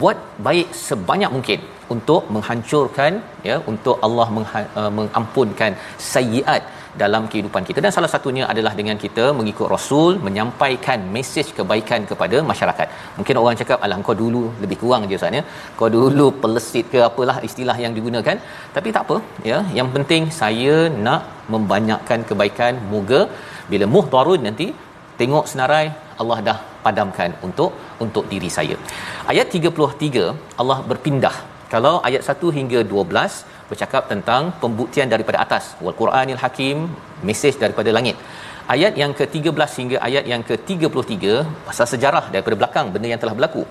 buat 0.00 0.18
baik 0.46 0.68
sebanyak 0.86 1.30
mungkin 1.36 1.60
untuk 1.94 2.22
menghancurkan 2.34 3.12
ya 3.48 3.56
untuk 3.72 3.96
Allah 4.06 4.26
mengha- 4.36 4.68
uh, 4.80 4.90
mengampunkan 4.98 5.72
sayyiat 6.10 6.62
dalam 7.02 7.22
kehidupan 7.32 7.62
kita 7.68 7.78
dan 7.84 7.92
salah 7.96 8.10
satunya 8.14 8.44
adalah 8.52 8.72
dengan 8.80 8.96
kita 9.04 9.24
mengikut 9.38 9.68
rasul 9.74 10.12
menyampaikan 10.26 11.00
mesej 11.16 11.48
kebaikan 11.58 12.00
kepada 12.10 12.38
masyarakat. 12.50 12.88
Mungkin 13.18 13.40
orang 13.42 13.58
cakap 13.60 13.78
alah 13.86 13.98
kau 14.08 14.16
dulu 14.24 14.42
lebih 14.64 14.78
kurang 14.82 15.04
je 15.10 15.18
Ustaz 15.20 15.38
ya. 15.38 15.42
Kau 15.78 15.90
dulu 15.98 16.26
pelesit 16.42 16.88
ke 16.94 17.00
apalah 17.08 17.36
istilah 17.48 17.76
yang 17.84 17.94
digunakan. 17.98 18.36
Tapi 18.76 18.88
tak 18.96 19.04
apa 19.06 19.16
ya. 19.50 19.60
Yang 19.78 19.88
penting 19.96 20.24
saya 20.40 20.76
nak 21.06 21.22
membanyakkan 21.54 22.26
kebaikan 22.30 22.74
moga 22.92 23.22
bila 23.72 23.88
muhdarun 23.94 24.42
nanti 24.48 24.68
tengok 25.20 25.46
senarai 25.52 25.86
Allah 26.22 26.38
dah 26.48 26.58
padamkan 26.86 27.30
untuk 27.46 27.70
untuk 28.04 28.24
diri 28.32 28.50
saya. 28.56 28.76
Ayat 29.32 29.46
33 29.58 30.60
Allah 30.62 30.78
berpindah. 30.90 31.36
Kalau 31.72 31.94
ayat 32.08 32.22
1 32.34 32.52
hingga 32.58 32.80
12 32.92 33.70
bercakap 33.70 34.02
tentang 34.12 34.42
pembuktian 34.62 35.08
daripada 35.14 35.38
atas, 35.44 35.64
wal 35.84 35.96
Quranil 36.00 36.40
Hakim, 36.44 36.78
mesej 37.28 37.56
daripada 37.64 37.92
langit. 37.96 38.16
Ayat 38.74 38.94
yang 39.02 39.12
ke-13 39.18 39.70
hingga 39.80 39.98
ayat 40.08 40.24
yang 40.32 40.42
ke-33 40.48 41.26
pasal 41.68 41.86
sejarah 41.92 42.24
daripada 42.32 42.56
belakang 42.60 42.88
benda 42.94 43.08
yang 43.12 43.20
telah 43.22 43.36
berlaku. 43.38 43.62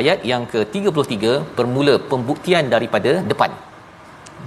Ayat 0.00 0.20
yang 0.30 0.44
ke-33 0.52 1.24
bermula 1.56 1.96
pembuktian 2.12 2.64
daripada 2.74 3.12
depan 3.32 3.52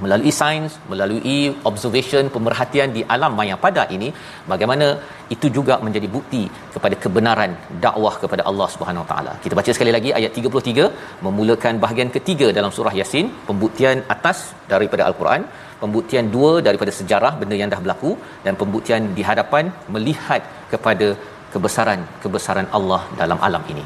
melalui 0.04 0.32
sains, 0.40 0.74
melalui 0.92 1.40
observation, 1.70 2.24
pemerhatian 2.36 2.90
di 2.98 3.02
alam 3.16 3.34
maya 3.40 3.56
pada 3.66 3.84
ini, 3.96 4.10
bagaimana 4.52 4.88
itu 5.36 5.48
juga 5.58 5.76
menjadi 5.86 6.08
bukti 6.16 6.44
kepada 6.76 6.96
kebenaran 7.04 7.52
dakwah 7.86 8.14
kepada 8.24 8.44
Allah 8.50 8.68
Subhanahu 8.76 9.06
taala. 9.12 9.34
Kita 9.44 9.56
baca 9.60 9.72
sekali 9.78 9.94
lagi 9.98 10.12
ayat 10.20 10.32
33 10.40 10.88
memulakan 11.28 11.76
bahagian 11.84 12.12
ketiga 12.18 12.50
dalam 12.58 12.74
surah 12.78 12.96
Yasin, 13.00 13.28
pembuktian 13.50 14.00
atas 14.16 14.40
daripada 14.74 15.06
al-Quran, 15.10 15.44
pembuktian 15.84 16.26
dua 16.36 16.52
daripada 16.68 16.92
sejarah 17.00 17.34
benda 17.42 17.56
yang 17.62 17.72
dah 17.76 17.82
berlaku 17.86 18.12
dan 18.48 18.54
pembuktian 18.64 19.02
di 19.18 19.24
hadapan 19.30 19.66
melihat 19.96 20.44
kepada 20.74 21.08
kebesaran 21.54 22.02
kebesaran 22.26 22.68
Allah 22.78 23.02
dalam 23.22 23.40
alam 23.48 23.64
ini. 23.74 23.86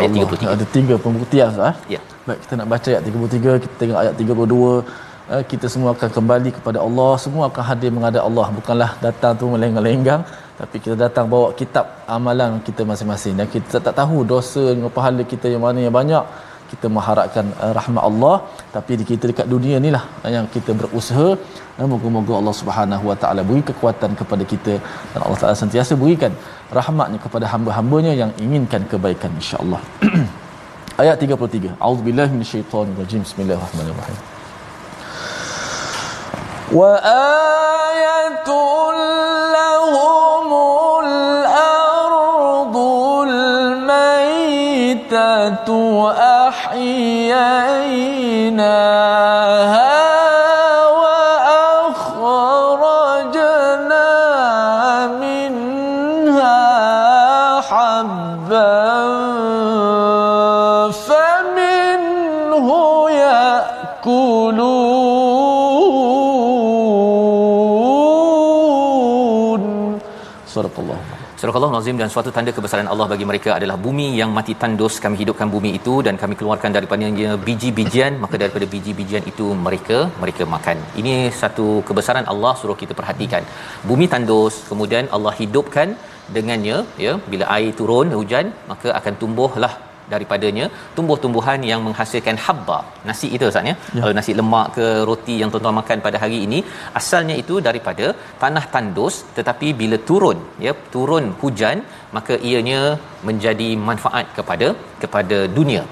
Ayat 0.00 0.10
33. 0.16 0.54
Ada 0.56 0.66
tiga 0.76 0.94
pembuktian 1.04 1.48
sah. 1.58 1.74
Ya. 1.94 2.00
Baik, 2.26 2.40
kita 2.44 2.54
nak 2.60 2.66
baca 2.72 2.88
ayat 2.92 3.04
33, 3.06 3.62
kita 3.64 3.74
tengok 3.80 3.98
ayat 4.02 4.14
32 4.22 4.66
Eh, 4.82 5.09
kita 5.50 5.66
semua 5.72 5.90
akan 5.94 6.10
kembali 6.16 6.50
kepada 6.58 6.78
Allah 6.86 7.10
semua 7.24 7.42
akan 7.50 7.64
hadir 7.70 7.90
menghadap 7.96 8.22
Allah 8.28 8.46
bukanlah 8.58 8.90
datang 9.06 9.32
tu 9.40 9.46
melenggang-lenggang 9.54 10.22
tapi 10.60 10.76
kita 10.84 10.94
datang 11.02 11.26
bawa 11.32 11.48
kitab 11.60 11.84
amalan 12.16 12.58
kita 12.68 12.82
masing-masing 12.90 13.34
dan 13.38 13.46
kita 13.54 13.76
tak 13.86 13.94
tahu 14.00 14.18
dosa 14.32 14.64
dengan 14.74 14.90
pahala 14.96 15.22
kita 15.32 15.46
yang 15.54 15.62
mana 15.66 15.78
yang 15.86 15.94
banyak 16.00 16.24
kita 16.72 16.86
mengharapkan 16.96 17.46
uh, 17.62 17.72
rahmat 17.78 18.02
Allah 18.08 18.34
tapi 18.74 18.92
di 19.00 19.04
kita 19.10 19.24
dekat 19.30 19.46
dunia 19.54 19.76
ni 19.84 19.90
lah 19.96 20.04
yang 20.36 20.46
kita 20.56 20.74
berusaha 20.80 21.28
dan 21.76 21.86
moga-moga 21.92 22.32
Allah 22.40 22.54
Subhanahu 22.60 23.04
Wa 23.10 23.16
Taala 23.22 23.42
beri 23.50 23.62
kekuatan 23.70 24.18
kepada 24.20 24.46
kita 24.52 24.74
dan 25.12 25.20
Allah 25.26 25.38
Taala 25.42 25.56
sentiasa 25.62 25.94
berikan 26.02 26.34
rahmatnya 26.80 27.18
kepada 27.26 27.46
hamba-hambanya 27.52 28.14
yang 28.22 28.30
inginkan 28.44 28.82
kebaikan 28.92 29.32
insya-Allah. 29.40 29.80
Ayat 31.02 31.16
33. 31.22 31.80
A'udzubillahi 31.84 32.30
minasyaitonirrajim. 32.36 33.22
Bismillahirrahmanirrahim. 33.26 34.39
وآية 36.72 38.50
لهم 39.52 40.50
الأرض 41.04 42.76
الميتة 43.28 44.90
أحيا 46.48 47.49
Nazim 71.80 71.98
dan 72.00 72.10
suatu 72.14 72.30
tanda 72.36 72.52
kebesaran 72.56 72.88
Allah 72.92 73.06
bagi 73.12 73.26
mereka 73.28 73.50
adalah 73.58 73.76
bumi 73.84 74.06
yang 74.20 74.30
mati 74.38 74.54
tandus 74.62 74.94
kami 75.04 75.16
hidupkan 75.20 75.48
bumi 75.54 75.70
itu 75.78 75.94
dan 76.06 76.14
kami 76.22 76.34
keluarkan 76.40 76.76
daripadanya 76.76 77.30
biji-bijian 77.46 78.12
maka 78.24 78.36
daripada 78.42 78.66
biji-bijian 78.74 79.24
itu 79.32 79.46
mereka 79.66 79.98
mereka 80.22 80.44
makan. 80.54 80.78
Ini 81.02 81.14
satu 81.40 81.66
kebesaran 81.90 82.26
Allah 82.32 82.52
suruh 82.62 82.78
kita 82.82 82.96
perhatikan. 83.00 83.44
Bumi 83.90 84.08
tandus 84.14 84.56
kemudian 84.70 85.06
Allah 85.18 85.34
hidupkan 85.42 85.90
dengannya 86.36 86.78
ya 87.04 87.14
bila 87.32 87.46
air 87.56 87.72
turun 87.78 88.10
hujan 88.18 88.48
maka 88.72 88.88
akan 88.98 89.14
tumbuhlah 89.22 89.72
daripadanya 90.14 90.66
tumbuh-tumbuhan 90.96 91.60
yang 91.70 91.80
menghasilkan 91.86 92.38
habba. 92.46 92.78
Nasi 93.08 93.28
itu 93.36 93.46
ustaz 93.50 93.70
ya? 93.70 93.74
Kalau 94.00 94.14
nasi 94.18 94.34
lemak 94.40 94.68
ke 94.76 94.86
roti 95.10 95.36
yang 95.42 95.52
tuan-tuan 95.54 95.78
makan 95.80 96.04
pada 96.06 96.18
hari 96.24 96.40
ini 96.46 96.60
asalnya 97.00 97.36
itu 97.42 97.56
daripada 97.68 98.08
tanah 98.42 98.64
tandus 98.74 99.16
tetapi 99.38 99.70
bila 99.80 99.98
turun 100.10 100.38
ya 100.66 100.74
turun 100.94 101.26
hujan 101.42 101.78
maka 102.18 102.36
ianya 102.50 102.82
menjadi 103.30 103.70
manfaat 103.88 104.28
kepada 104.38 104.68
kepada 105.04 105.40
dunia. 105.58 105.84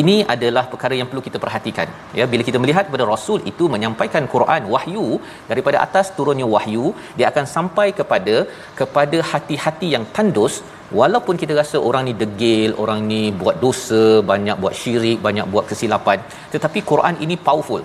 Ini 0.00 0.14
adalah 0.34 0.62
perkara 0.70 0.94
yang 0.98 1.08
perlu 1.10 1.22
kita 1.26 1.38
perhatikan 1.42 1.88
ya. 2.18 2.24
Bila 2.30 2.42
kita 2.48 2.58
melihat 2.62 2.84
kepada 2.88 3.04
rasul 3.10 3.38
itu 3.50 3.64
menyampaikan 3.74 4.24
Quran 4.32 4.62
wahyu 4.74 5.06
daripada 5.50 5.78
atas 5.86 6.06
turunnya 6.16 6.46
wahyu 6.54 6.86
dia 7.18 7.26
akan 7.30 7.46
sampai 7.56 7.86
kepada 8.00 8.36
kepada 8.80 9.18
hati-hati 9.32 9.90
yang 9.94 10.06
tandus 10.16 10.56
walaupun 11.00 11.34
kita 11.42 11.52
rasa 11.60 11.76
orang 11.88 12.04
ni 12.08 12.14
degil 12.22 12.70
orang 12.82 13.00
ni 13.10 13.22
buat 13.42 13.56
dosa 13.64 14.02
banyak 14.30 14.56
buat 14.62 14.74
syirik 14.80 15.18
banyak 15.26 15.46
buat 15.52 15.64
kesilapan 15.70 16.18
tetapi 16.54 16.80
Quran 16.90 17.16
ini 17.26 17.36
powerful. 17.48 17.84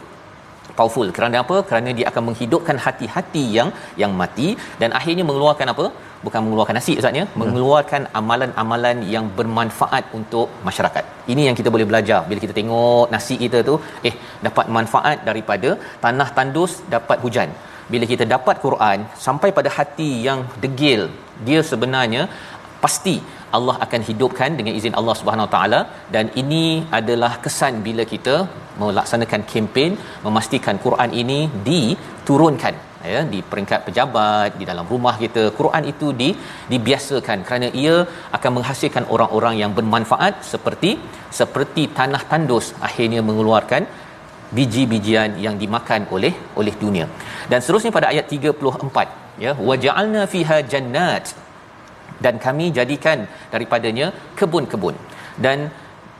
Powerful. 0.79 1.08
Kerana 1.15 1.38
apa? 1.44 1.56
Kerana 1.70 1.89
dia 1.98 2.06
akan 2.12 2.24
menghidupkan 2.27 2.77
hati-hati 2.86 3.44
yang 3.58 3.70
yang 4.01 4.12
mati 4.22 4.50
dan 4.82 4.89
akhirnya 5.00 5.24
mengeluarkan 5.29 5.68
apa? 5.74 5.86
Bukan 6.25 6.39
mengeluarkan 6.46 6.75
nasi 6.79 6.94
ustaznya 7.00 7.24
hmm. 7.27 7.38
mengeluarkan 7.41 8.01
amalan-amalan 8.20 8.98
yang 9.13 9.25
bermanfaat 9.38 10.03
untuk 10.20 10.48
masyarakat. 10.68 11.03
Ini 11.34 11.41
yang 11.48 11.58
kita 11.60 11.72
boleh 11.75 11.88
belajar. 11.91 12.20
Bila 12.29 12.39
kita 12.46 12.56
tengok 12.60 13.06
nasi 13.15 13.38
kita 13.44 13.60
tu 13.70 13.75
eh 14.10 14.15
dapat 14.48 14.68
manfaat 14.77 15.18
daripada 15.29 15.72
tanah 16.06 16.29
tandus 16.38 16.75
dapat 16.96 17.20
hujan. 17.25 17.51
Bila 17.94 18.05
kita 18.12 18.24
dapat 18.35 18.55
Quran 18.66 19.00
sampai 19.27 19.50
pada 19.59 19.70
hati 19.77 20.12
yang 20.27 20.42
degil 20.64 21.03
dia 21.48 21.59
sebenarnya 21.72 22.22
pasti 22.83 23.15
Allah 23.57 23.75
akan 23.85 24.01
hidupkan 24.09 24.51
dengan 24.57 24.74
izin 24.79 24.98
Allah 25.00 25.15
Subhanahu 25.20 25.48
Wa 25.48 25.53
Taala. 25.55 25.79
Dan 26.15 26.25
ini 26.42 26.63
adalah 27.00 27.31
kesan 27.46 27.75
bila 27.87 28.05
kita 28.13 28.35
melaksanakan 28.81 29.42
kempen 29.51 29.92
memastikan 30.25 30.77
Quran 30.85 31.11
ini 31.22 31.39
diturunkan 31.70 32.75
ya 33.13 33.20
di 33.33 33.39
peringkat 33.51 33.79
pejabat 33.87 34.57
di 34.59 34.65
dalam 34.72 34.85
rumah 34.94 35.15
kita. 35.24 35.44
Quran 35.59 35.83
itu 35.94 36.07
di 36.22 36.29
dibiasakan 36.72 37.39
kerana 37.48 37.68
ia 37.83 37.96
akan 38.37 38.51
menghasilkan 38.57 39.05
orang-orang 39.15 39.55
yang 39.61 39.74
bermanfaat 39.77 40.35
seperti 40.51 40.92
seperti 41.39 41.85
tanah 42.00 42.24
tandus 42.31 42.68
akhirnya 42.89 43.24
mengeluarkan 43.29 43.83
biji-bijian 44.57 45.31
yang 45.46 45.55
dimakan 45.63 46.03
oleh 46.15 46.33
oleh 46.59 46.74
dunia. 46.83 47.05
Dan 47.51 47.59
seterusnya 47.63 47.92
pada 47.98 48.07
ayat 48.13 48.25
34 48.37 49.44
ya 49.44 49.51
waja'alna 49.70 50.22
fiha 50.33 50.57
jannat 50.72 51.25
dan 52.25 52.35
kami 52.45 52.65
jadikan 52.77 53.19
daripadanya 53.53 54.07
kebun-kebun. 54.39 54.95
Dan 55.45 55.59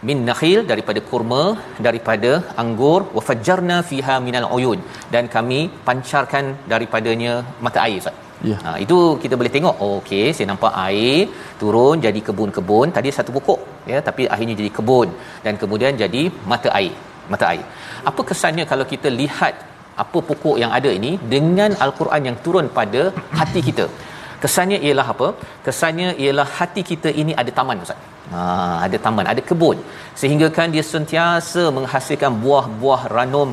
min 0.08 0.20
nakhil 0.30 0.60
daripada 0.72 1.00
kurma 1.10 1.44
daripada 1.88 2.32
anggur 2.64 3.00
wa 3.18 3.22
fajjarna 3.30 3.78
fiha 3.90 4.16
minal 4.28 4.48
uyun. 4.58 4.82
Dan 5.14 5.28
kami 5.36 5.60
pancarkan 5.88 6.46
daripadanya 6.74 7.34
mata 7.66 7.82
air 7.86 8.00
Ustaz. 8.04 8.18
Ya. 8.50 8.58
Ha, 8.66 8.70
itu 8.84 8.98
kita 9.24 9.36
boleh 9.40 9.52
tengok 9.56 9.76
oh, 9.86 9.96
okey 10.00 10.28
saya 10.36 10.48
nampak 10.52 10.74
air 10.88 11.18
turun 11.62 11.98
jadi 12.06 12.20
kebun-kebun. 12.28 12.88
Tadi 12.98 13.10
satu 13.18 13.32
pokok 13.38 13.62
ya 13.92 14.00
tapi 14.10 14.26
akhirnya 14.34 14.56
jadi 14.62 14.72
kebun. 14.78 15.10
Dan 15.46 15.56
kemudian 15.64 15.96
jadi 16.04 16.24
mata 16.52 16.72
air 16.80 16.94
mata 17.34 17.46
air. 17.54 17.66
Apa 18.10 18.22
kesannya 18.30 18.66
kalau 18.72 18.86
kita 18.94 19.10
lihat 19.22 19.56
apa 20.04 20.20
pokok 20.30 20.56
yang 20.64 20.72
ada 20.78 20.90
ini 21.00 21.12
dengan 21.34 21.72
al-Quran 21.86 22.22
yang 22.28 22.38
turun 22.46 22.68
pada 22.78 23.02
hati 23.40 23.62
kita 23.70 23.86
kesannya 24.44 24.80
ialah 24.88 25.08
apa? 25.14 25.28
Kesannya 25.66 26.10
ialah 26.24 26.48
hati 26.58 26.84
kita 26.92 27.12
ini 27.22 27.34
ada 27.42 27.52
taman 27.60 27.84
ustaz. 27.86 28.06
Ha 28.34 28.44
ada 28.86 28.98
taman 29.06 29.26
ada 29.34 29.42
kebun. 29.50 29.78
Sehingga 30.22 30.48
kan 30.58 30.70
dia 30.76 30.86
sentiasa 30.94 31.64
menghasilkan 31.78 32.34
buah-buah 32.44 33.02
ranum 33.16 33.52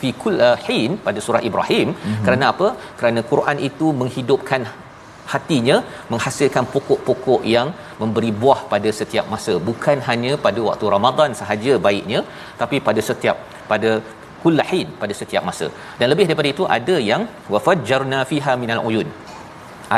fi 0.00 0.10
kul 0.22 0.36
hin 0.66 0.90
pada 1.06 1.20
surah 1.26 1.42
Ibrahim. 1.50 1.88
Mm-hmm. 1.94 2.24
kerana 2.26 2.44
apa? 2.52 2.68
Kerana 2.98 3.22
Quran 3.32 3.58
itu 3.70 3.88
menghidupkan 4.02 4.62
hatinya 5.32 5.76
menghasilkan 6.12 6.64
pokok-pokok 6.74 7.40
yang 7.54 7.68
memberi 8.02 8.30
buah 8.42 8.60
pada 8.72 8.90
setiap 9.00 9.26
masa. 9.32 9.54
Bukan 9.68 9.98
hanya 10.08 10.32
pada 10.46 10.60
waktu 10.68 10.86
Ramadan 10.94 11.32
sahaja 11.40 11.74
baiknya 11.88 12.20
tapi 12.60 12.78
pada 12.88 13.02
setiap 13.08 13.38
pada 13.72 13.90
kullahin 14.42 14.88
pada 15.02 15.14
setiap 15.20 15.42
masa. 15.48 15.66
Dan 15.98 16.06
lebih 16.12 16.26
daripada 16.28 16.50
itu 16.54 16.64
ada 16.78 16.96
yang 17.10 17.24
wafajjarna 17.54 18.20
fiha 18.30 18.54
minal 18.62 18.82
uyun 18.90 19.10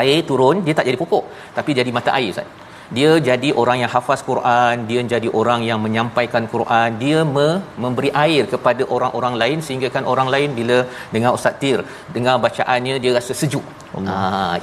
air 0.01 0.19
turun 0.29 0.57
dia 0.65 0.75
tak 0.79 0.87
jadi 0.89 0.99
pokok. 1.03 1.23
Tapi 1.57 1.71
jadi 1.79 1.91
mata 1.97 2.11
air 2.17 2.31
Ustaz. 2.35 2.49
Dia 2.95 3.11
jadi 3.27 3.49
orang 3.61 3.77
yang 3.81 3.91
hafaz 3.93 4.19
Quran 4.29 4.83
dia 4.89 5.01
jadi 5.11 5.29
orang 5.41 5.61
yang 5.67 5.79
menyampaikan 5.85 6.43
Quran. 6.53 6.97
Dia 7.03 7.19
me- 7.35 7.61
memberi 7.83 8.09
air 8.23 8.43
kepada 8.53 8.83
orang-orang 8.95 9.35
lain 9.41 9.59
sehingga 9.67 9.89
kan 9.95 10.03
orang 10.13 10.29
lain 10.33 10.49
bila 10.59 10.77
dengar 11.13 11.31
Ustaz 11.37 11.55
Tir 11.61 11.79
dengar 12.15 12.35
bacaannya 12.45 12.95
dia 13.05 13.13
rasa 13.19 13.35
sejuk. 13.41 13.67
Ha, 14.11 14.17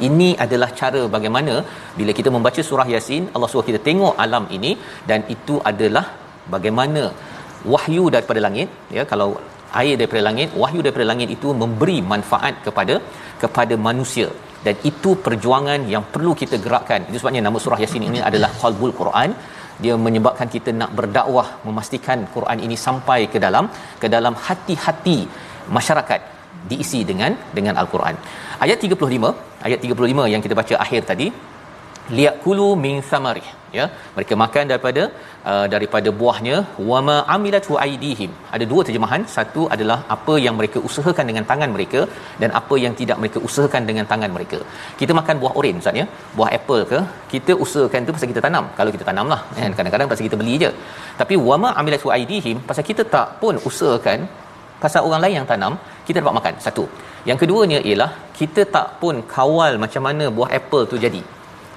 ini 0.08 0.28
adalah 0.44 0.68
cara 0.80 1.00
bagaimana 1.14 1.54
bila 1.98 2.12
kita 2.18 2.28
membaca 2.36 2.60
surah 2.68 2.86
Yasin 2.94 3.24
Allah 3.34 3.48
suruh 3.52 3.66
kita 3.70 3.80
tengok 3.88 4.14
alam 4.24 4.44
ini 4.56 4.70
dan 5.08 5.20
itu 5.34 5.56
adalah 5.70 6.04
bagaimana 6.54 7.02
wahyu 7.74 8.04
daripada 8.14 8.40
langit 8.46 8.68
ya 8.96 9.02
kalau 9.10 9.28
air 9.80 9.94
daripada 10.00 10.22
langit 10.28 10.48
wahyu 10.62 10.80
daripada 10.86 11.06
langit 11.10 11.28
itu 11.36 11.48
memberi 11.62 11.98
manfaat 12.12 12.54
kepada 12.66 12.94
kepada 13.42 13.74
manusia 13.88 14.28
dan 14.66 14.74
itu 14.90 15.10
perjuangan 15.26 15.80
yang 15.94 16.04
perlu 16.14 16.32
kita 16.40 16.56
gerakkan 16.64 17.00
itu 17.08 17.18
sebabnya 17.20 17.42
nama 17.46 17.58
surah 17.64 17.80
yasin 17.84 18.04
ini 18.10 18.20
adalah 18.28 18.50
qalbul 18.62 18.94
quran 19.00 19.30
dia 19.82 19.94
menyebabkan 20.06 20.48
kita 20.54 20.70
nak 20.80 20.90
berdakwah 20.98 21.48
memastikan 21.66 22.26
Quran 22.34 22.58
ini 22.66 22.76
sampai 22.86 23.20
ke 23.32 23.38
dalam 23.44 23.64
ke 24.02 24.06
dalam 24.14 24.34
hati-hati 24.46 25.18
masyarakat 25.76 26.20
diisi 26.70 27.00
dengan 27.10 27.32
dengan 27.56 27.74
al-Quran. 27.82 28.14
Ayat 28.64 28.78
35, 28.82 29.30
ayat 29.68 29.78
35 29.84 30.32
yang 30.32 30.42
kita 30.44 30.54
baca 30.60 30.74
akhir 30.84 31.02
tadi 31.10 31.28
liyakulu 32.16 32.68
min 32.84 32.96
samarih 33.10 33.48
ya. 33.78 33.84
Mereka 34.16 34.34
makan 34.42 34.64
daripada 34.70 35.02
uh, 35.50 35.66
daripada 35.74 36.08
buahnya. 36.20 36.56
Wama 36.90 37.16
amilatu 37.34 37.72
aidihim 37.84 38.30
ada 38.56 38.64
dua 38.72 38.82
terjemahan. 38.86 39.22
Satu 39.36 39.62
adalah 39.74 39.98
apa 40.16 40.34
yang 40.44 40.56
mereka 40.60 40.80
usahakan 40.88 41.26
dengan 41.30 41.46
tangan 41.50 41.70
mereka 41.76 42.00
dan 42.42 42.50
apa 42.60 42.76
yang 42.84 42.94
tidak 43.00 43.18
mereka 43.22 43.40
usahakan 43.48 43.84
dengan 43.90 44.06
tangan 44.12 44.32
mereka. 44.36 44.60
Kita 45.00 45.14
makan 45.20 45.36
buah 45.44 45.54
oren 45.60 45.82
ustaz 45.82 46.00
ya. 46.02 46.06
Buah 46.38 46.50
apple 46.58 46.84
ke 46.92 47.00
kita 47.34 47.54
usahakan 47.66 48.08
tu 48.08 48.14
pasal 48.16 48.30
kita 48.34 48.44
tanam. 48.48 48.66
Kalau 48.80 48.92
kita 48.96 49.06
tanamlah 49.10 49.40
kan. 49.60 49.70
Kadang-kadang 49.78 50.10
pasal 50.12 50.26
kita 50.28 50.38
beli 50.42 50.56
je. 50.64 50.72
Tapi 51.22 51.36
wama 51.48 51.70
amilatu 51.80 52.10
aidihim 52.18 52.58
pasal 52.70 52.86
kita 52.90 53.04
tak 53.16 53.28
pun 53.42 53.56
usahakan 53.70 54.20
pasal 54.82 55.00
orang 55.06 55.20
lain 55.24 55.36
yang 55.40 55.48
tanam 55.52 55.72
kita 56.06 56.16
dapat 56.22 56.36
makan. 56.40 56.54
Satu. 56.66 56.86
Yang 57.28 57.38
keduanya 57.42 57.78
ialah 57.88 58.10
kita 58.38 58.62
tak 58.76 58.88
pun 59.00 59.16
kawal 59.34 59.72
macam 59.84 60.02
mana 60.08 60.24
buah 60.36 60.50
apple 60.58 60.84
tu 60.92 60.98
jadi 61.04 61.22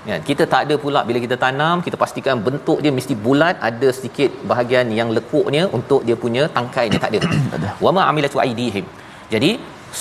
Ya, 0.09 0.15
kita 0.27 0.43
tak 0.53 0.61
ada 0.65 0.75
pula 0.83 0.99
bila 1.09 1.19
kita 1.25 1.35
tanam, 1.43 1.75
kita 1.85 1.97
pastikan 2.03 2.37
bentuk 2.45 2.77
dia 2.83 2.91
mesti 2.99 3.15
bulat, 3.25 3.55
ada 3.69 3.89
sedikit 3.97 4.31
bahagian 4.51 4.87
yang 4.99 5.09
lekuknya 5.17 5.63
untuk 5.77 6.01
dia 6.07 6.15
punya 6.23 6.43
tangkai 6.55 6.85
dia 6.93 7.01
tak 7.03 7.11
ada. 7.13 7.29
Wa 7.85 7.91
ma 7.97 8.03
amilatu 8.11 8.41
aidihim. 8.45 8.87
Jadi 9.33 9.51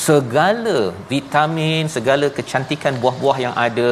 segala 0.07 0.77
vitamin, 1.13 1.85
segala 1.97 2.27
kecantikan 2.39 2.95
buah-buah 3.03 3.37
yang 3.45 3.55
ada 3.67 3.91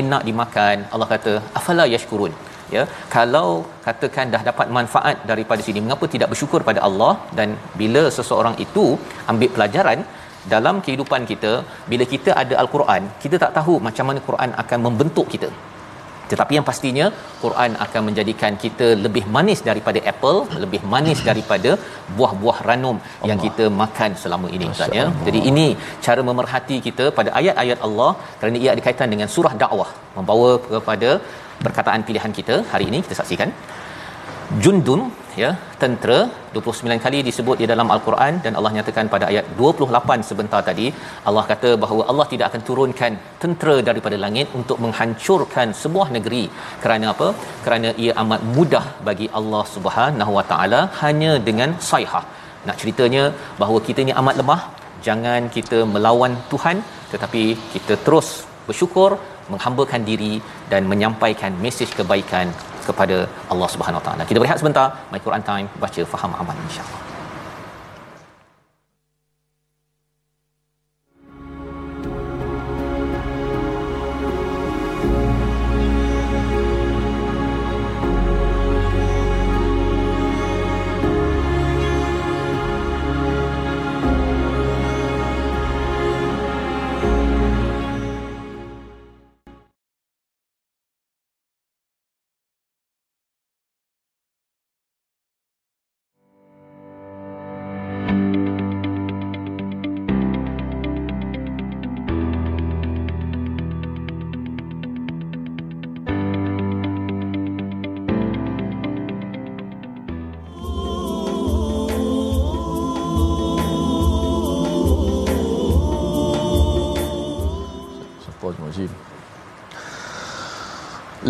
enak 0.00 0.24
dimakan, 0.30 0.76
Allah 0.94 1.08
kata 1.14 1.34
afala 1.60 1.86
yashkurun. 1.94 2.34
Ya, 2.74 2.82
kalau 3.14 3.48
katakan 3.86 4.32
dah 4.34 4.42
dapat 4.50 4.68
manfaat 4.76 5.16
daripada 5.30 5.60
sini, 5.66 5.80
mengapa 5.86 6.04
tidak 6.14 6.28
bersyukur 6.32 6.60
pada 6.68 6.80
Allah 6.88 7.12
dan 7.38 7.48
bila 7.80 8.02
seseorang 8.18 8.56
itu 8.66 8.86
ambil 9.32 9.50
pelajaran 9.56 10.00
dalam 10.52 10.76
kehidupan 10.86 11.22
kita 11.30 11.52
bila 11.92 12.04
kita 12.14 12.30
ada 12.42 12.54
al-Quran 12.62 13.04
kita 13.22 13.36
tak 13.44 13.52
tahu 13.58 13.76
macam 13.86 14.06
mana 14.10 14.20
Quran 14.30 14.50
akan 14.64 14.78
membentuk 14.88 15.28
kita. 15.36 15.50
Tetapi 16.30 16.52
yang 16.56 16.66
pastinya 16.68 17.06
Quran 17.42 17.70
akan 17.84 18.02
menjadikan 18.08 18.52
kita 18.62 18.86
lebih 19.04 19.24
manis 19.34 19.60
daripada 19.68 19.98
apple 20.12 20.38
lebih 20.64 20.80
manis 20.92 21.18
daripada 21.28 21.70
buah-buah 22.18 22.58
ranum 22.68 22.96
Allah. 22.96 23.28
yang 23.30 23.38
kita 23.46 23.64
makan 23.82 24.10
selama 24.22 24.48
ini 24.56 24.66
Ustaz 24.74 24.96
ya. 25.00 25.04
Jadi 25.26 25.42
ini 25.50 25.66
cara 26.06 26.22
memerhati 26.28 26.78
kita 26.86 27.06
pada 27.18 27.32
ayat-ayat 27.40 27.80
Allah 27.88 28.10
kerana 28.40 28.56
ia 28.64 28.70
ada 28.74 28.84
kaitan 28.86 29.10
dengan 29.14 29.30
surah 29.34 29.54
dakwah 29.64 29.90
membawa 30.16 30.50
kepada 30.68 31.10
perkataan 31.66 32.02
pilihan 32.08 32.34
kita 32.40 32.56
hari 32.72 32.86
ini. 32.92 33.00
Kita 33.06 33.16
saksikan. 33.20 33.52
Jundun 34.64 35.02
ya 35.42 35.50
tentera 35.82 36.18
29 36.56 37.04
kali 37.04 37.18
disebut 37.28 37.56
di 37.62 37.66
dalam 37.70 37.88
al-Quran 37.94 38.34
dan 38.44 38.52
Allah 38.58 38.72
nyatakan 38.76 39.06
pada 39.14 39.24
ayat 39.30 39.46
28 39.60 40.28
sebentar 40.30 40.60
tadi 40.68 40.86
Allah 41.28 41.44
kata 41.50 41.70
bahawa 41.84 42.02
Allah 42.10 42.26
tidak 42.32 42.46
akan 42.50 42.62
turunkan 42.68 43.12
tentera 43.42 43.76
daripada 43.88 44.18
langit 44.24 44.48
untuk 44.60 44.78
menghancurkan 44.84 45.68
sebuah 45.82 46.08
negeri. 46.16 46.44
Kerana 46.84 47.08
apa? 47.14 47.28
Kerana 47.64 47.90
ia 48.04 48.14
amat 48.22 48.42
mudah 48.56 48.86
bagi 49.08 49.28
Allah 49.40 49.64
Subhanahu 49.74 50.32
Wa 50.38 50.44
Taala 50.52 50.80
hanya 51.02 51.34
dengan 51.48 51.72
saihah. 51.90 52.24
Nak 52.68 52.78
ceritanya 52.82 53.24
bahawa 53.62 53.80
kita 53.88 54.02
ni 54.08 54.14
amat 54.22 54.36
lemah 54.42 54.60
jangan 55.06 55.42
kita 55.56 55.78
melawan 55.94 56.34
Tuhan 56.52 56.76
tetapi 57.12 57.44
kita 57.72 57.96
terus 58.06 58.28
bersyukur 58.68 59.10
menghambakan 59.52 60.02
diri 60.10 60.34
dan 60.72 60.82
menyampaikan 60.92 61.52
mesej 61.64 61.90
kebaikan 61.98 62.48
kepada 62.90 63.16
Allah 63.52 63.68
Subhanahu 63.74 64.00
Wa 64.00 64.06
Taala. 64.06 64.22
Kita 64.30 64.38
berehat 64.42 64.60
sebentar, 64.62 64.86
My 65.12 65.20
Quran 65.26 65.44
Time 65.50 65.66
baca 65.84 66.02
faham 66.14 66.32
aman 66.42 66.56
insya-Allah. 66.68 67.03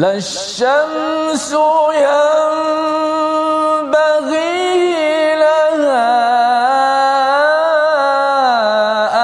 لا 0.04 0.18
ينبغي 2.04 3.24
لها 5.36 6.10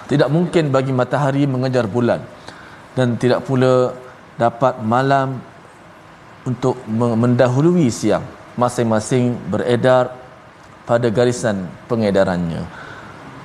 Tidak 0.06 0.30
mungkin 0.30 0.70
bagi 0.70 0.94
matahari 0.94 1.50
mengejar 1.50 1.90
bulan. 1.90 2.22
Dan 2.96 3.18
tidak 3.20 3.44
pula 3.44 3.92
dapat 4.38 4.80
malam 4.80 5.42
untuk 6.46 6.80
mendahului 6.88 7.90
siang. 7.90 8.24
Masing-masing 8.56 9.36
beredar 9.52 10.16
pada 10.88 11.10
garisan 11.12 11.68
pengedarannya. 11.90 12.64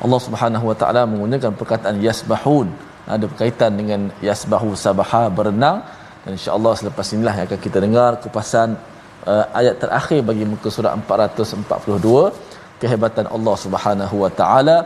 Allah 0.00 0.20
Subhanahu 0.20 0.70
wa 0.70 0.76
taala 0.76 1.02
menggunakan 1.08 1.50
perkataan 1.56 1.98
yasbahun. 1.98 2.68
Ada 3.10 3.24
berkaitan 3.26 3.74
dengan 3.74 4.00
yasbahu 4.22 4.76
sabaha 4.76 5.26
berenang. 5.32 5.82
Dan 6.22 6.36
insya-Allah 6.36 6.72
selepas 6.76 7.06
inilah 7.16 7.34
yang 7.40 7.46
akan 7.48 7.60
kita 7.64 7.78
dengar 7.80 8.20
kupasan 8.20 8.76
uh, 9.24 9.44
ayat 9.56 9.80
terakhir 9.80 10.20
bagi 10.20 10.44
muka 10.44 10.68
surat 10.68 10.92
442 10.92 12.80
kehebatan 12.80 13.28
Allah 13.28 13.56
Subhanahu 13.56 14.14
wa 14.24 14.30
taala 14.32 14.76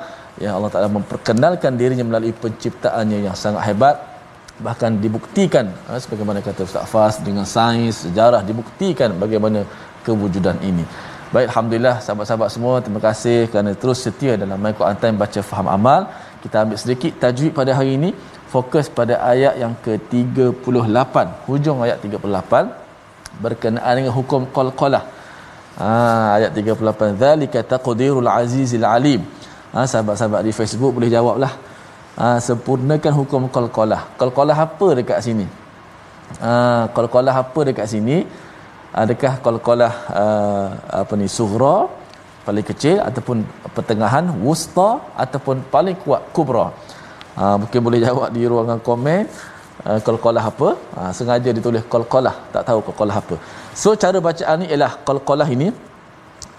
yang 0.42 0.58
Allah 0.58 0.70
Taala 0.74 0.90
memperkenalkan 0.90 1.72
dirinya 1.80 2.04
melalui 2.10 2.34
penciptaannya 2.44 3.18
yang 3.26 3.36
sangat 3.38 3.62
hebat 3.70 3.96
bahkan 4.66 4.92
dibuktikan 5.04 5.66
ha, 5.86 5.98
sebagaimana 6.02 6.38
kata 6.46 6.62
Ustaz 6.68 6.86
Fas 6.92 7.14
dengan 7.26 7.46
sains 7.54 8.06
sejarah 8.06 8.42
dibuktikan 8.50 9.10
bagaimana 9.22 9.62
kewujudan 10.06 10.58
ini. 10.70 10.84
Baik 11.34 11.46
alhamdulillah 11.50 11.96
sahabat-sahabat 12.04 12.48
semua 12.54 12.74
terima 12.84 13.00
kasih 13.06 13.38
kerana 13.50 13.70
terus 13.82 13.98
setia 14.06 14.34
dalam 14.42 14.58
My 14.64 14.72
Quran 14.78 14.98
Time 15.02 15.16
baca 15.22 15.40
faham 15.50 15.68
amal. 15.76 16.02
Kita 16.42 16.62
ambil 16.62 16.78
sedikit 16.82 17.12
tajwid 17.22 17.52
pada 17.58 17.72
hari 17.78 17.92
ini 17.98 18.10
fokus 18.52 18.86
pada 18.98 19.14
ayat 19.32 19.54
yang 19.62 19.74
ke-38 19.84 21.14
hujung 21.48 21.78
ayat 21.86 21.98
38 22.06 23.42
berkenaan 23.44 23.94
dengan 23.98 24.14
hukum 24.18 24.46
qalqalah. 24.56 25.02
Ha, 25.82 25.88
ayat 26.38 26.50
38 26.54 27.18
zalika 27.22 27.58
taqdirul 27.74 28.30
azizil 28.30 28.86
alim 28.86 29.22
ha, 29.74 29.80
sahabat-sahabat 29.92 30.40
di 30.46 30.52
Facebook 30.58 30.92
boleh 30.96 31.10
jawablah 31.16 31.52
ha, 32.20 32.26
sempurnakan 32.48 33.12
hukum 33.18 33.42
qalqalah. 33.56 34.00
Qalqalah 34.20 34.56
apa 34.66 34.88
dekat 35.00 35.18
sini? 35.26 35.46
Ha, 36.46 36.52
qalqalah 36.96 37.34
apa 37.42 37.60
dekat 37.68 37.86
sini? 37.94 38.18
Adakah 39.02 39.32
qalqalah 39.46 39.92
uh, 40.22 40.66
apa 41.02 41.14
ni 41.20 41.26
sughra 41.36 41.76
paling 42.46 42.66
kecil 42.70 42.96
ataupun 43.08 43.36
pertengahan 43.76 44.26
wusta 44.46 44.90
ataupun 45.24 45.66
paling 45.74 45.96
kuat 46.04 46.22
kubra? 46.36 46.66
Ha, 47.38 47.58
mungkin 47.62 47.80
boleh 47.86 48.00
jawab 48.06 48.28
di 48.36 48.42
ruangan 48.52 48.78
komen 48.88 49.22
uh, 49.88 49.98
qalqalah 50.06 50.44
apa? 50.52 50.68
Ha, 50.96 51.00
sengaja 51.18 51.50
ditulis 51.58 51.82
qalqalah 51.94 52.34
tak 52.54 52.62
tahu 52.70 52.78
qalqalah 52.88 53.16
apa. 53.22 53.36
So 53.82 53.98
cara 54.02 54.18
bacaan 54.28 54.62
ni 54.62 54.66
ialah 54.70 54.92
qalqalah 55.08 55.48
ini 55.56 55.68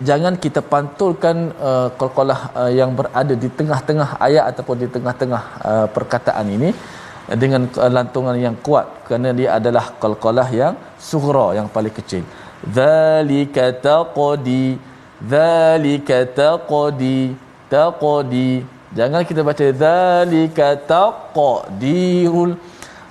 jangan 0.10 0.36
kita 0.36 0.60
pantulkan 0.60 1.56
uh, 1.56 1.88
qalqalah 2.00 2.40
uh, 2.52 2.72
yang 2.80 2.92
berada 3.00 3.34
di 3.44 3.48
tengah-tengah 3.48 4.20
ayat 4.20 4.52
ataupun 4.52 4.76
di 4.84 4.88
tengah-tengah 4.92 5.44
uh, 5.64 5.88
perkataan 5.96 6.48
ini 6.52 6.70
dengan 7.42 7.64
uh, 7.80 7.92
lantungan 7.96 8.36
yang 8.36 8.56
kuat 8.60 9.08
kerana 9.08 9.32
dia 9.32 9.56
adalah 9.56 9.96
qalqalah 10.04 10.48
yang 10.52 10.76
sughra 11.00 11.56
yang 11.56 11.68
paling 11.72 11.96
kecil. 12.00 12.24
Zalika 12.76 13.72
taqdi 13.88 14.76
zalika 15.34 16.18
taqdi 16.40 17.20
taqdi 17.72 18.50
jangan 19.00 19.22
kita 19.30 19.42
baca 19.48 19.66
zalika 19.84 20.68
taqdirul 20.94 22.52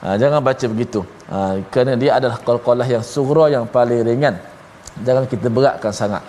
ha, 0.03 0.17
jangan 0.21 0.41
baca 0.45 0.67
begitu. 0.69 1.01
Ha, 1.33 1.39
kerana 1.73 1.93
dia 1.97 2.13
adalah 2.19 2.37
qalqalah 2.49 2.89
yang 2.95 3.05
sughra 3.15 3.49
yang 3.57 3.65
paling 3.77 4.03
ringan. 4.05 4.37
Jangan 5.07 5.25
kita 5.33 5.49
beratkan 5.51 5.91
sangat 5.91 6.23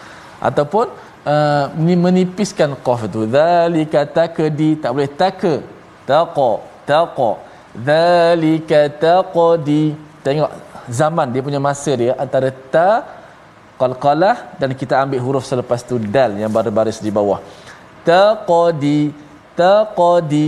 ataupun 0.50 0.86
uh, 1.34 1.66
menipiskan 2.06 2.72
qaf 2.86 3.02
itu. 3.08 3.22
Zalika 3.36 4.02
takdi 4.18 4.70
tak 4.84 4.92
boleh 4.96 5.12
taka. 5.22 5.54
Taqa 6.10 6.52
taqa 6.90 7.32
zalika 7.90 8.80
taqdi 9.06 9.84
tengok 10.26 10.52
zaman 11.00 11.28
dia 11.34 11.42
punya 11.48 11.62
masa 11.68 11.92
dia 12.02 12.14
antara 12.24 12.50
ta 12.74 12.90
qalqalah 13.82 14.36
dan 14.62 14.72
kita 14.82 14.96
ambil 15.04 15.20
huruf 15.26 15.44
selepas 15.52 15.82
tu 15.90 15.96
dal 16.16 16.32
yang 16.42 16.52
baris-baris 16.56 17.00
di 17.06 17.12
bawah. 17.18 17.40
Taqadi 18.10 19.00
taqadi 19.62 20.48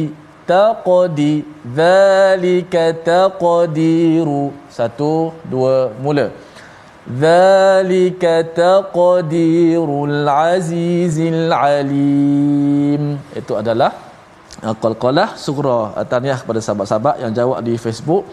taqadi 0.51 1.31
zalika 1.79 2.83
taqdiru 3.11 4.43
satu 4.77 5.13
dua 5.51 5.75
mula 6.05 6.27
zalika 7.23 8.33
taqdirul 8.63 10.27
azizil 10.27 11.47
alim 11.53 13.03
itu 13.41 13.53
adalah 13.61 13.91
uh, 14.65 14.75
qalqalah 14.83 15.29
surah 15.45 15.95
tahniah 16.11 16.39
kepada 16.43 16.59
sahabat-sahabat 16.67 17.15
yang 17.23 17.33
jawab 17.39 17.59
di 17.67 17.75
Facebook. 17.85 18.23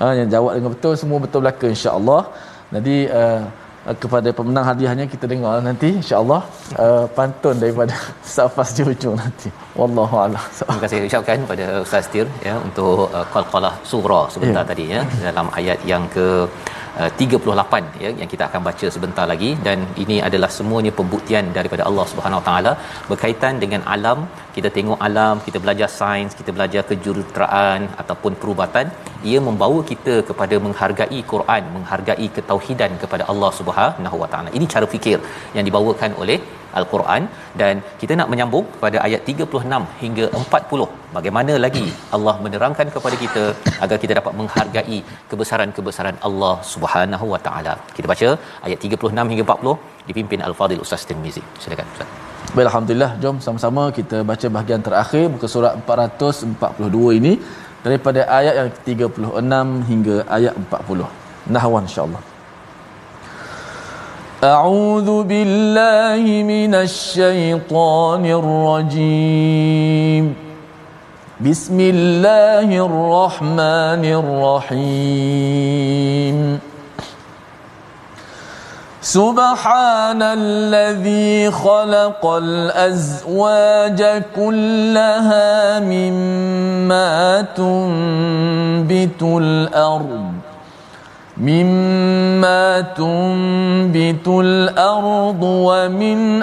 Uh, 0.00 0.12
yang 0.18 0.28
jawab 0.34 0.52
dengan 0.56 0.70
betul 0.74 0.92
semua 1.00 1.18
betul 1.24 1.40
belaka 1.44 1.66
insya-Allah. 1.74 2.22
Jadi 2.74 2.96
uh, 3.20 3.40
uh, 3.86 3.96
kepada 4.02 4.28
pemenang 4.38 4.64
hadiahnya 4.70 5.04
kita 5.12 5.24
dengar 5.32 5.54
nanti 5.68 5.88
insyaallah. 6.00 6.42
Uh, 6.84 7.04
pantun 7.18 7.56
daripada 7.62 7.94
Safas 8.34 8.70
di 8.76 8.82
hujung 8.88 9.16
nanti. 9.22 9.50
Wallahu 9.80 10.16
a'lam. 10.24 10.42
Terima 10.58 10.80
kasih 10.84 10.98
ucapkan 11.10 11.38
pada 11.52 11.66
Ustaz 11.84 12.08
Tir 12.12 12.26
ya 12.48 12.54
untuk 12.66 13.12
uh, 13.18 13.26
qalqalah 13.34 13.74
surah 13.92 14.24
sebentar 14.34 14.62
yeah. 14.62 14.70
tadi 14.72 14.84
ya 14.94 15.02
dalam 15.26 15.46
ayat 15.60 15.78
yang 15.92 16.06
ke 16.16 16.26
38 17.22 18.02
ya 18.04 18.10
yang 18.20 18.30
kita 18.32 18.44
akan 18.48 18.60
baca 18.68 18.86
sebentar 18.96 19.26
lagi. 19.32 19.50
Dan 19.66 19.78
ini 20.04 20.16
adalah 20.28 20.50
semuanya 20.58 20.92
pembuktian 21.00 21.52
daripada 21.58 21.84
Allah 21.88 22.06
Subhanahu 22.12 22.42
Taala 22.48 22.72
berkaitan 23.10 23.62
dengan 23.64 23.82
alam. 23.96 24.20
Kita 24.56 24.68
tengok 24.76 24.98
alam 25.08 25.34
kita 25.46 25.58
belajar 25.64 25.88
sains 26.00 26.32
kita 26.40 26.50
belajar 26.56 26.82
kejuruteraan 26.90 27.80
ataupun 28.02 28.32
perubatan 28.42 28.86
ia 29.32 29.38
membawa 29.48 29.80
kita 29.90 30.14
kepada 30.28 30.56
menghargai 30.66 31.20
Quran 31.32 31.64
menghargai 31.76 32.28
ketauhidan 32.36 32.94
kepada 33.02 33.26
Allah 33.32 33.50
Subhanahu 33.58 34.16
Wa 34.22 34.28
Taala 34.32 34.50
ini 34.58 34.66
cara 34.74 34.88
fikir 34.94 35.18
yang 35.56 35.66
dibawakan 35.68 36.12
oleh 36.22 36.38
Al-Quran 36.78 37.22
dan 37.60 37.74
kita 38.00 38.12
nak 38.18 38.28
menyambung 38.32 38.66
pada 38.82 38.98
ayat 39.06 39.22
36 39.30 39.80
hingga 40.02 40.26
40 40.40 40.88
bagaimana 41.16 41.54
lagi 41.64 41.86
Allah 42.16 42.34
menerangkan 42.44 42.88
kepada 42.96 43.16
kita 43.24 43.44
agar 43.84 43.96
kita 44.04 44.12
dapat 44.20 44.34
menghargai 44.40 44.98
kebesaran-kebesaran 45.30 46.18
Allah 46.28 46.54
Subhanahu 46.72 47.28
Wa 47.34 47.40
Taala. 47.46 47.74
Kita 47.96 48.06
baca 48.12 48.28
ayat 48.68 48.78
36 48.88 49.30
hingga 49.32 49.46
40 49.48 50.08
dipimpin 50.10 50.42
Al-Fadil 50.48 50.84
Ustaz 50.86 51.08
Tirmizi. 51.10 51.44
Silakan 51.64 51.88
Ustaz. 51.94 52.10
Baik, 52.54 52.66
Alhamdulillah. 52.68 53.10
Jom 53.22 53.36
sama-sama 53.46 53.82
kita 53.98 54.18
baca 54.30 54.46
bahagian 54.54 54.82
terakhir 54.86 55.24
muka 55.34 55.48
surat 55.54 55.74
442 55.90 57.18
ini 57.18 57.32
daripada 57.85 58.25
ayat 58.25 58.53
yang 58.59 58.69
36 58.73 59.89
hingga 59.89 60.15
ayat 60.25 60.53
40. 60.57 61.05
Nahwan 61.49 61.85
insya-Allah. 61.85 62.23
أعوذ 64.45 65.23
بالله 65.23 66.23
من 66.45 66.73
الشيطان 66.75 68.23
الرجيم 68.25 70.23
بسم 71.41 71.77
الله 71.79 72.69
الرحمن 72.69 74.03
الرحيم 74.85 76.59
سبحان 79.02 80.22
الذي 80.22 81.50
خلق 81.50 82.26
الأزواج 82.26 84.22
كلها 84.36 85.80
مما 85.80 87.40
تنبت 87.56 89.22
الأرض 89.22 90.32
مما 91.40 92.80
تنبت 92.80 94.28
الأرض 94.28 95.42
ومن 95.42 96.42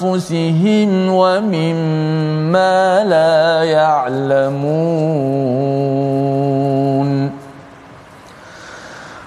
أنفسهم 0.00 0.90
ومما 1.12 3.04
لا 3.04 3.64
يعلمون. 3.64 5.08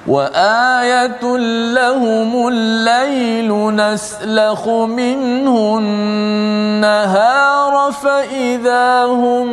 وآية 0.07 1.37
لهم 1.73 2.47
الليل 2.47 3.75
نسلخ 3.75 4.67
منه 4.67 5.77
النهار 5.77 7.91
فإذا 7.91 9.05
هم 9.05 9.47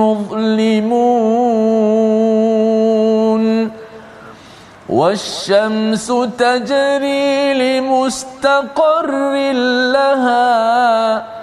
مظلمون 0.00 1.00
والشمس 4.88 6.12
تجري 6.38 7.54
لمستقر 7.54 9.10
لها 9.92 11.39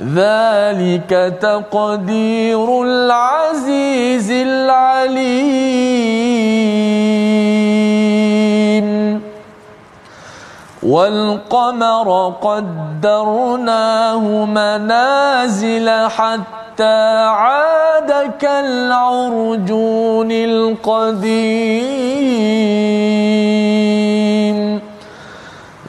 ذلك 0.00 1.38
تقدير 1.42 2.82
العزيز 2.82 4.30
العليم. 4.30 5.80
والقمر 10.82 12.34
قدرناه 12.42 14.24
منازل 14.44 15.90
حتى 16.08 17.26
عاد 17.26 18.30
كالعرجون 18.40 20.32
القديم. 20.32 21.30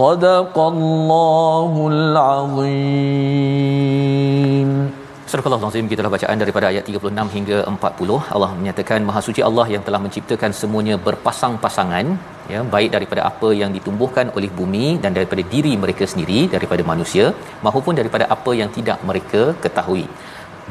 صدق 0.00 0.56
الله 0.72 1.72
العظيم 1.92 3.32
Surah 5.32 5.44
Al-Azim 5.48 5.86
kita 5.90 6.10
bacaan 6.14 6.36
daripada 6.42 6.66
ayat 6.70 6.84
36 6.92 7.34
hingga 7.36 7.58
40 7.72 8.16
Allah 8.34 8.50
menyatakan 8.58 8.98
Maha 9.08 9.20
Suci 9.26 9.42
Allah 9.48 9.66
yang 9.74 9.82
telah 9.86 10.00
menciptakan 10.04 10.50
semuanya 10.60 10.96
berpasang-pasangan 11.06 12.06
ya 12.52 12.60
baik 12.74 12.90
daripada 12.96 13.22
apa 13.30 13.48
yang 13.60 13.70
ditumbuhkan 13.76 14.26
oleh 14.36 14.50
bumi 14.58 14.86
dan 15.04 15.10
daripada 15.18 15.42
diri 15.54 15.72
mereka 15.84 16.04
sendiri 16.12 16.40
daripada 16.54 16.84
manusia 16.92 17.24
maupun 17.66 17.94
daripada 18.00 18.26
apa 18.36 18.52
yang 18.60 18.70
tidak 18.76 18.98
mereka 19.10 19.42
ketahui 19.64 20.04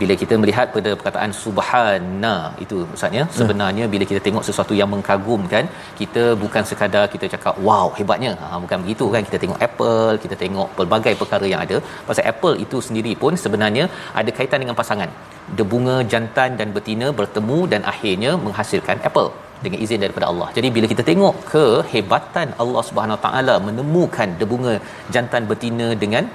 bila 0.01 0.13
kita 0.21 0.35
melihat 0.41 0.67
pada 0.75 0.91
perkataan 0.99 1.31
subhana 1.43 2.35
itu 2.63 2.77
maksudnya 2.91 3.23
ya. 3.23 3.33
sebenarnya 3.39 3.85
bila 3.93 4.03
kita 4.11 4.21
tengok 4.27 4.45
sesuatu 4.49 4.73
yang 4.79 4.89
mengagumkan 4.93 5.65
kita 5.99 6.23
bukan 6.43 6.63
sekadar 6.69 7.05
kita 7.15 7.27
cakap 7.33 7.55
wow 7.67 7.85
hebatnya 7.99 8.31
ha 8.41 8.55
bukan 8.63 8.79
begitu 8.85 9.07
kan 9.15 9.23
kita 9.29 9.39
tengok 9.43 9.59
apple 9.67 10.13
kita 10.23 10.37
tengok 10.43 10.69
pelbagai 10.79 11.13
perkara 11.21 11.45
yang 11.53 11.61
ada 11.67 11.77
pasal 12.09 12.25
apple 12.33 12.57
itu 12.65 12.79
sendiri 12.87 13.13
pun 13.23 13.35
sebenarnya 13.43 13.85
ada 14.21 14.33
kaitan 14.39 14.61
dengan 14.65 14.77
pasangan 14.81 15.11
debunga 15.59 15.97
jantan 16.13 16.51
dan 16.59 16.69
betina 16.77 17.07
bertemu 17.21 17.59
dan 17.73 17.81
akhirnya 17.93 18.33
menghasilkan 18.45 18.99
apple 19.09 19.31
dengan 19.65 19.79
izin 19.85 20.03
daripada 20.03 20.25
Allah. 20.31 20.47
Jadi 20.57 20.67
bila 20.75 20.85
kita 20.91 21.03
tengok 21.09 21.35
kehebatan 21.53 22.47
Allah 22.63 22.83
Subhanahu 22.89 23.19
Taala 23.25 23.55
menemukan 23.67 24.29
debunga 24.41 24.73
jantan 25.15 25.45
betina 25.51 25.87
dengan 26.03 26.25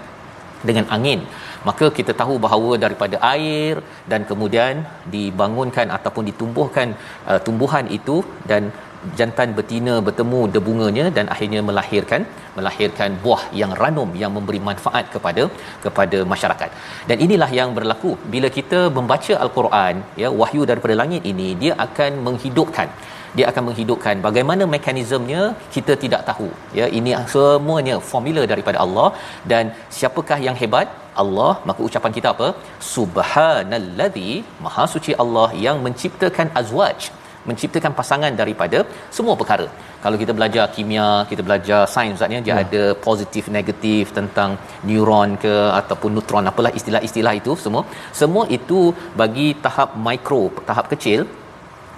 dengan 0.70 0.87
angin 0.96 1.20
maka 1.68 1.87
kita 1.98 2.12
tahu 2.20 2.35
bahawa 2.46 2.72
daripada 2.85 3.16
air 3.35 3.74
dan 4.11 4.22
kemudian 4.31 4.74
dibangunkan 5.14 5.88
ataupun 5.98 6.24
ditumbuhkan 6.31 6.88
uh, 7.31 7.40
tumbuhan 7.46 7.87
itu 7.98 8.18
dan 8.50 8.64
jantan 9.18 9.48
betina 9.59 9.94
bertemu 10.07 10.40
debunganya 10.55 11.05
dan 11.16 11.26
akhirnya 11.35 11.61
melahirkan 11.68 12.22
melahirkan 12.57 13.11
buah 13.24 13.42
yang 13.61 13.72
ranum 13.81 14.11
yang 14.22 14.33
memberi 14.37 14.61
manfaat 14.68 15.07
kepada 15.14 15.42
kepada 15.85 16.18
masyarakat. 16.33 16.70
Dan 17.09 17.16
inilah 17.26 17.50
yang 17.59 17.70
berlaku 17.79 18.12
bila 18.35 18.50
kita 18.59 18.81
membaca 18.98 19.35
al-Quran 19.44 19.96
ya 20.22 20.31
wahyu 20.40 20.64
daripada 20.70 20.96
langit 21.02 21.24
ini 21.33 21.48
dia 21.62 21.74
akan 21.87 22.12
menghidupkan 22.29 22.90
dia 23.38 23.46
akan 23.51 23.62
menghidupkan. 23.68 24.16
Bagaimana 24.27 24.64
mekanismenya 24.75 25.42
kita 25.75 25.94
tidak 26.05 26.22
tahu. 26.31 26.49
Ya 26.79 26.87
ini 26.99 27.12
semuanya 27.35 27.96
formula 28.11 28.44
daripada 28.53 28.81
Allah. 28.85 29.09
Dan 29.53 29.75
siapakah 29.99 30.40
yang 30.46 30.59
hebat? 30.62 30.88
Allah. 31.25 31.53
Maka 31.68 31.81
ucapan 31.88 32.14
kita 32.18 32.31
apa? 32.35 32.49
Subhanallazi 32.94 34.33
maha 34.64 34.87
suci 34.94 35.14
Allah 35.25 35.49
yang 35.66 35.79
menciptakan 35.87 36.51
azwaj 36.62 37.01
menciptakan 37.49 37.92
pasangan 37.99 38.33
daripada 38.40 38.79
semua 39.16 39.35
perkara. 39.40 39.66
Kalau 40.05 40.16
kita 40.22 40.33
belajar 40.38 40.64
kimia 40.75 41.09
kita 41.31 41.42
belajar 41.49 41.81
sains 41.94 42.16
ustaz 42.16 42.35
ya 42.35 42.40
dia 42.46 42.53
ya. 42.53 42.62
ada 42.64 42.83
positif 43.07 43.44
negatif 43.57 44.12
tentang 44.18 44.51
neuron 44.88 45.33
ke 45.44 45.55
ataupun 45.81 46.12
neutron 46.16 46.51
apalah 46.53 46.72
istilah-istilah 46.81 47.35
itu 47.40 47.55
semua. 47.64 47.83
Semua 48.20 48.44
itu 48.59 48.81
bagi 49.22 49.49
tahap 49.66 49.92
mikro 50.09 50.42
tahap 50.70 50.88
kecil 50.94 51.22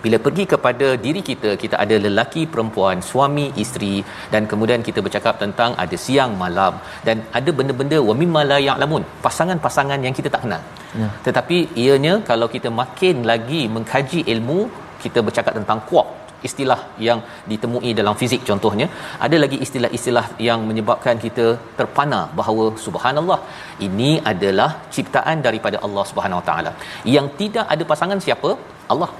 bila 0.04 0.16
pergi 0.26 0.44
kepada 0.52 0.88
diri 1.04 1.22
kita 1.30 1.50
kita 1.62 1.76
ada 1.84 1.96
lelaki 2.06 2.42
perempuan 2.52 2.98
suami 3.10 3.46
isteri 3.62 3.94
dan 4.32 4.44
kemudian 4.50 4.82
kita 4.88 5.02
bercakap 5.06 5.34
tentang 5.44 5.72
ada 5.84 5.96
siang 6.04 6.34
malam 6.42 6.74
dan 7.08 7.18
ada 7.38 7.52
benda-benda 7.58 7.98
wa 8.08 8.14
mimma 8.20 8.42
la 8.52 8.58
ya'lamun 8.68 9.04
pasangan-pasangan 9.26 10.00
yang 10.06 10.16
kita 10.20 10.30
tak 10.34 10.44
kenal. 10.46 10.62
Ya. 11.00 11.08
tetapi 11.26 11.56
ianya 11.84 12.14
kalau 12.30 12.48
kita 12.54 12.70
makin 12.82 13.16
lagi 13.32 13.62
mengkaji 13.74 14.22
ilmu 14.34 14.60
kita 15.02 15.18
bercakap 15.26 15.52
tentang 15.58 15.80
kuak 15.90 16.08
istilah 16.46 16.80
yang 17.06 17.20
ditemui 17.50 17.90
dalam 18.00 18.14
fizik 18.20 18.42
contohnya 18.50 18.86
ada 19.26 19.36
lagi 19.44 19.56
istilah-istilah 19.64 20.26
yang 20.48 20.60
menyebabkan 20.68 21.16
kita 21.26 21.46
terpana 21.78 22.20
bahawa 22.40 22.66
subhanallah 22.86 23.40
ini 23.86 24.10
adalah 24.32 24.70
ciptaan 24.96 25.38
daripada 25.46 25.78
Allah 25.86 26.04
Subhanahu 26.10 26.40
Wa 26.40 26.46
Taala. 26.50 26.72
Yang 27.16 27.26
tidak 27.40 27.66
ada 27.74 27.84
pasangan 27.92 28.20
siapa? 28.26 28.52
Allah 28.94 29.10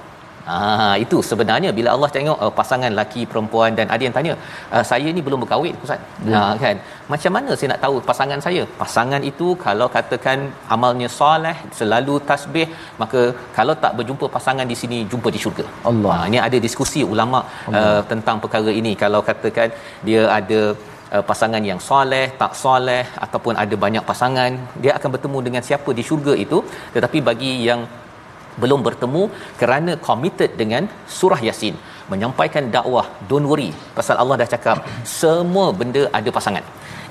Ah 0.57 0.93
itu 1.03 1.17
sebenarnya 1.29 1.69
bila 1.77 1.89
Allah 1.95 2.09
tengok 2.15 2.37
uh, 2.45 2.51
pasangan 2.59 2.91
laki 2.99 3.21
perempuan 3.31 3.71
dan 3.79 3.87
ada 3.95 4.03
yang 4.05 4.15
tanya 4.17 4.33
uh, 4.75 4.83
saya 4.91 5.07
ni 5.17 5.21
belum 5.27 5.39
berkahwin 5.43 5.75
ustaz. 5.85 6.01
Hmm. 6.25 6.33
Ha 6.35 6.41
kan. 6.63 6.77
Macam 7.11 7.31
mana 7.35 7.51
saya 7.59 7.69
nak 7.71 7.81
tahu 7.85 7.95
pasangan 8.09 8.39
saya? 8.45 8.63
Pasangan 8.81 9.21
itu 9.31 9.47
kalau 9.65 9.87
katakan 9.97 10.39
amalnya 10.75 11.09
soleh, 11.19 11.55
selalu 11.79 12.15
tasbih, 12.29 12.67
maka 13.01 13.21
kalau 13.57 13.75
tak 13.83 13.93
berjumpa 13.99 14.27
pasangan 14.37 14.67
di 14.73 14.77
sini 14.81 14.99
jumpa 15.13 15.31
di 15.37 15.41
syurga. 15.45 15.65
Allah. 15.91 16.15
Ha 16.17 16.27
ini 16.31 16.41
ada 16.47 16.59
diskusi 16.67 17.03
ulama 17.13 17.41
uh, 17.79 18.01
tentang 18.11 18.39
perkara 18.45 18.73
ini. 18.81 18.93
Kalau 19.05 19.21
katakan 19.31 19.69
dia 20.09 20.23
ada 20.39 20.61
uh, 21.13 21.23
pasangan 21.31 21.63
yang 21.71 21.81
soleh, 21.91 22.25
tak 22.43 22.53
soleh 22.65 23.03
ataupun 23.25 23.55
ada 23.63 23.75
banyak 23.85 24.03
pasangan, 24.11 24.51
dia 24.83 24.93
akan 24.97 25.09
bertemu 25.15 25.39
dengan 25.47 25.63
siapa 25.69 25.89
di 25.99 26.05
syurga 26.11 26.35
itu. 26.45 26.59
Tetapi 26.97 27.19
bagi 27.31 27.53
yang 27.69 27.81
belum 28.61 28.81
bertemu 28.87 29.23
kerana 29.61 29.91
committed 30.07 30.51
dengan 30.61 30.85
surah 31.17 31.41
yasin 31.47 31.75
menyampaikan 32.11 32.65
dakwah 32.75 33.05
don't 33.29 33.49
worry 33.51 33.69
pasal 33.97 34.17
Allah 34.21 34.37
dah 34.41 34.49
cakap 34.55 34.77
semua 35.19 35.67
benda 35.81 36.03
ada 36.19 36.31
pasangan 36.37 36.65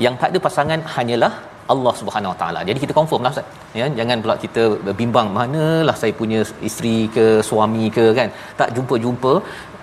yang 0.06 0.16
tak 0.20 0.30
ada 0.32 0.40
pasangan 0.48 0.80
hanyalah 0.96 1.32
Allah 1.72 1.92
Subhanahu 2.00 2.32
Wa 2.32 2.38
Taala. 2.40 2.60
Jadi 2.68 2.78
kita 2.82 2.92
confirm 2.98 3.22
lah 3.24 3.32
Ustaz. 3.34 3.46
Ya, 3.78 3.86
jangan 3.98 4.18
pula 4.24 4.34
kita 4.44 4.62
bimbang 5.00 5.28
manalah 5.38 5.96
saya 6.02 6.12
punya 6.20 6.40
isteri 6.68 6.96
ke 7.16 7.26
suami 7.48 7.86
ke 7.96 8.04
kan. 8.18 8.28
Tak 8.60 8.70
jumpa-jumpa 8.76 9.32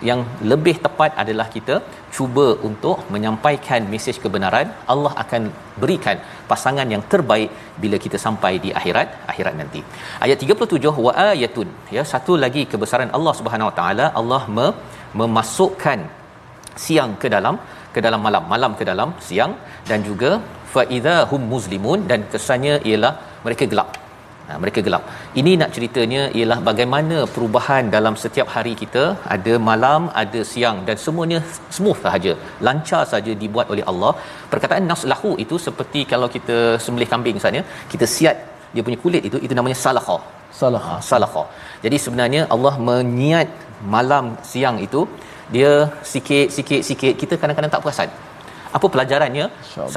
yang 0.09 0.21
lebih 0.51 0.75
tepat 0.85 1.11
adalah 1.23 1.47
kita 1.55 1.75
cuba 2.15 2.47
untuk 2.69 2.97
menyampaikan 3.13 3.87
mesej 3.93 4.17
kebenaran. 4.23 4.67
Allah 4.93 5.13
akan 5.23 5.43
berikan 5.81 6.17
pasangan 6.51 6.87
yang 6.93 7.03
terbaik 7.13 7.51
bila 7.83 7.97
kita 8.05 8.19
sampai 8.25 8.53
di 8.65 8.71
akhirat 8.79 9.07
akhirat 9.31 9.55
nanti. 9.61 9.81
Ayat 10.25 10.43
37 10.43 10.93
wa 11.05 11.13
ayatun. 11.31 11.69
Ya 11.97 12.03
satu 12.13 12.35
lagi 12.43 12.63
kebesaran 12.73 13.11
Allah 13.19 13.33
Subhanahu 13.39 13.69
Wa 13.71 13.75
Taala. 13.79 14.07
Allah 14.21 14.43
me- 14.57 14.75
memasukkan 15.21 15.99
siang 16.85 17.11
ke 17.21 17.27
dalam 17.35 17.57
ke 17.95 18.01
dalam 18.05 18.21
malam 18.27 18.43
malam 18.53 18.71
ke 18.79 18.83
dalam 18.91 19.09
siang 19.27 19.53
dan 19.89 20.03
juga 20.07 20.31
fa 20.73 20.83
idza 20.97 21.17
hum 21.31 21.43
muslimun 21.53 21.99
dan 22.09 22.27
kesannya 22.33 22.75
ialah 22.89 23.13
mereka 23.45 23.65
gelap 23.71 24.04
Nah, 24.47 24.57
mereka 24.63 24.79
gelap. 24.87 25.03
Ini 25.39 25.51
nak 25.61 25.69
ceritanya 25.75 26.21
ialah 26.37 26.57
bagaimana 26.69 27.17
perubahan 27.35 27.85
dalam 27.95 28.15
setiap 28.23 28.47
hari 28.55 28.73
kita, 28.81 29.03
ada 29.35 29.53
malam, 29.69 30.01
ada 30.23 30.41
siang 30.51 30.79
dan 30.87 30.97
semuanya 31.05 31.39
smooth 31.77 31.99
sahaja. 32.05 32.33
Lancar 32.67 33.01
saja 33.13 33.33
dibuat 33.43 33.69
oleh 33.75 33.85
Allah. 33.91 34.11
Perkataan 34.53 34.85
naslahu 34.91 35.31
itu 35.45 35.57
seperti 35.67 36.03
kalau 36.13 36.29
kita 36.35 36.57
sembelih 36.85 37.09
kambing 37.13 37.37
misalnya, 37.39 37.63
kita 37.93 38.07
siat 38.15 38.37
dia 38.75 38.83
punya 38.87 38.99
kulit 39.03 39.23
itu 39.29 39.37
itu 39.47 39.53
namanya 39.59 39.77
salakha. 39.85 40.17
Salakha. 40.61 40.95
Ha, 40.97 41.03
salakha. 41.11 41.43
Jadi 41.85 41.97
sebenarnya 42.05 42.41
Allah 42.55 42.75
menyiat 42.89 43.49
malam 43.95 44.25
siang 44.51 44.77
itu 44.87 45.01
dia 45.55 45.71
sikit 46.11 46.47
sikit 46.57 46.81
sikit 46.89 47.13
kita 47.21 47.33
kadang-kadang 47.41 47.71
tak 47.73 47.83
perasan 47.83 48.09
apa 48.77 48.87
pelajarannya 48.93 49.45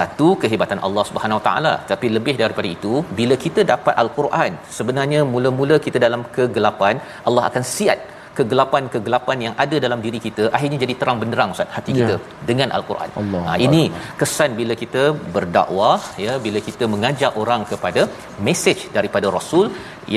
satu 0.00 0.28
kehebatan 0.42 0.80
Allah 0.86 1.04
Subhanahu 1.08 1.40
taala 1.46 1.72
tapi 1.92 2.06
lebih 2.16 2.34
daripada 2.42 2.68
itu 2.76 2.92
bila 3.18 3.36
kita 3.46 3.62
dapat 3.72 3.94
al-Quran 4.02 4.52
sebenarnya 4.78 5.22
mula-mula 5.32 5.78
kita 5.86 6.00
dalam 6.06 6.22
kegelapan 6.36 6.96
Allah 7.30 7.44
akan 7.50 7.64
siat 7.74 8.00
kegelapan-kegelapan 8.38 9.38
yang 9.46 9.54
ada 9.64 9.76
dalam 9.84 10.00
diri 10.04 10.18
kita 10.26 10.44
akhirnya 10.56 10.78
jadi 10.84 10.94
terang 11.00 11.18
benderang 11.22 11.52
ustaz 11.54 11.74
hati 11.76 11.92
ya. 11.92 11.96
kita 12.00 12.16
dengan 12.50 12.68
al-Quran. 12.76 13.08
Allah. 13.20 13.42
Ha 13.48 13.54
ini 13.66 13.82
kesan 14.20 14.52
bila 14.60 14.74
kita 14.82 15.02
berdakwah 15.36 15.98
ya 16.26 16.34
bila 16.46 16.60
kita 16.68 16.86
mengajak 16.94 17.32
orang 17.42 17.64
kepada 17.72 18.04
mesej 18.48 18.78
daripada 18.98 19.26
Rasul 19.38 19.66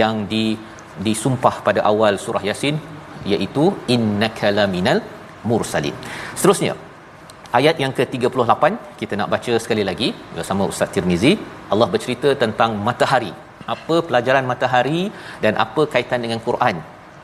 yang 0.02 0.18
di 0.34 0.46
disumpah 1.08 1.56
pada 1.68 1.82
awal 1.92 2.14
surah 2.26 2.44
Yasin 2.50 2.78
iaitu 3.34 3.66
innaka 3.96 4.48
laminal 4.60 5.02
mursalin. 5.50 5.98
Seterusnya 6.38 6.74
ayat 7.58 7.76
yang 7.84 7.94
ke-38 7.98 8.64
kita 9.02 9.14
nak 9.20 9.30
baca 9.34 9.54
sekali 9.64 9.84
lagi. 9.90 10.08
Bersama 10.38 10.64
Ustaz 10.72 10.90
Tirmizi 10.96 11.34
Allah 11.74 11.88
bercerita 11.94 12.30
tentang 12.44 12.72
matahari. 12.88 13.34
Apa 13.74 13.96
pelajaran 14.08 14.44
matahari 14.52 15.04
dan 15.44 15.54
apa 15.66 15.82
kaitan 15.94 16.22
dengan 16.26 16.40
Quran? 16.48 16.76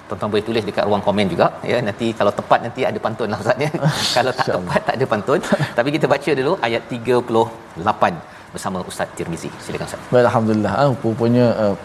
Tuan-tuan 0.08 0.30
boleh 0.34 0.46
tulis 0.48 0.64
dekat 0.68 0.84
ruang 0.90 1.04
komen 1.08 1.28
juga. 1.34 1.48
Ya 1.70 1.78
nanti 1.88 2.08
kalau 2.20 2.32
tepat 2.40 2.60
nanti 2.66 2.82
ada 2.90 3.00
pantun 3.06 3.28
lah 3.34 3.40
Ustaz 3.44 3.58
ya. 3.66 3.70
Kalau 4.18 4.32
tak 4.38 4.48
tepat 4.56 4.82
tak 4.88 4.96
ada 4.98 5.06
pantun. 5.14 5.40
Tapi 5.78 5.90
kita 5.96 6.06
baca 6.14 6.32
dulu 6.40 6.54
ayat 6.68 6.82
38 6.88 8.54
bersama 8.54 8.78
Ustaz 8.92 9.10
Tirmizi. 9.18 9.50
Silakan 9.66 9.88
Ustaz. 9.90 10.02
Baik, 10.14 10.26
alhamdulillah. 10.30 10.74
Ah 10.84 10.88
rupanya 11.04 11.46
uh, 11.64 11.76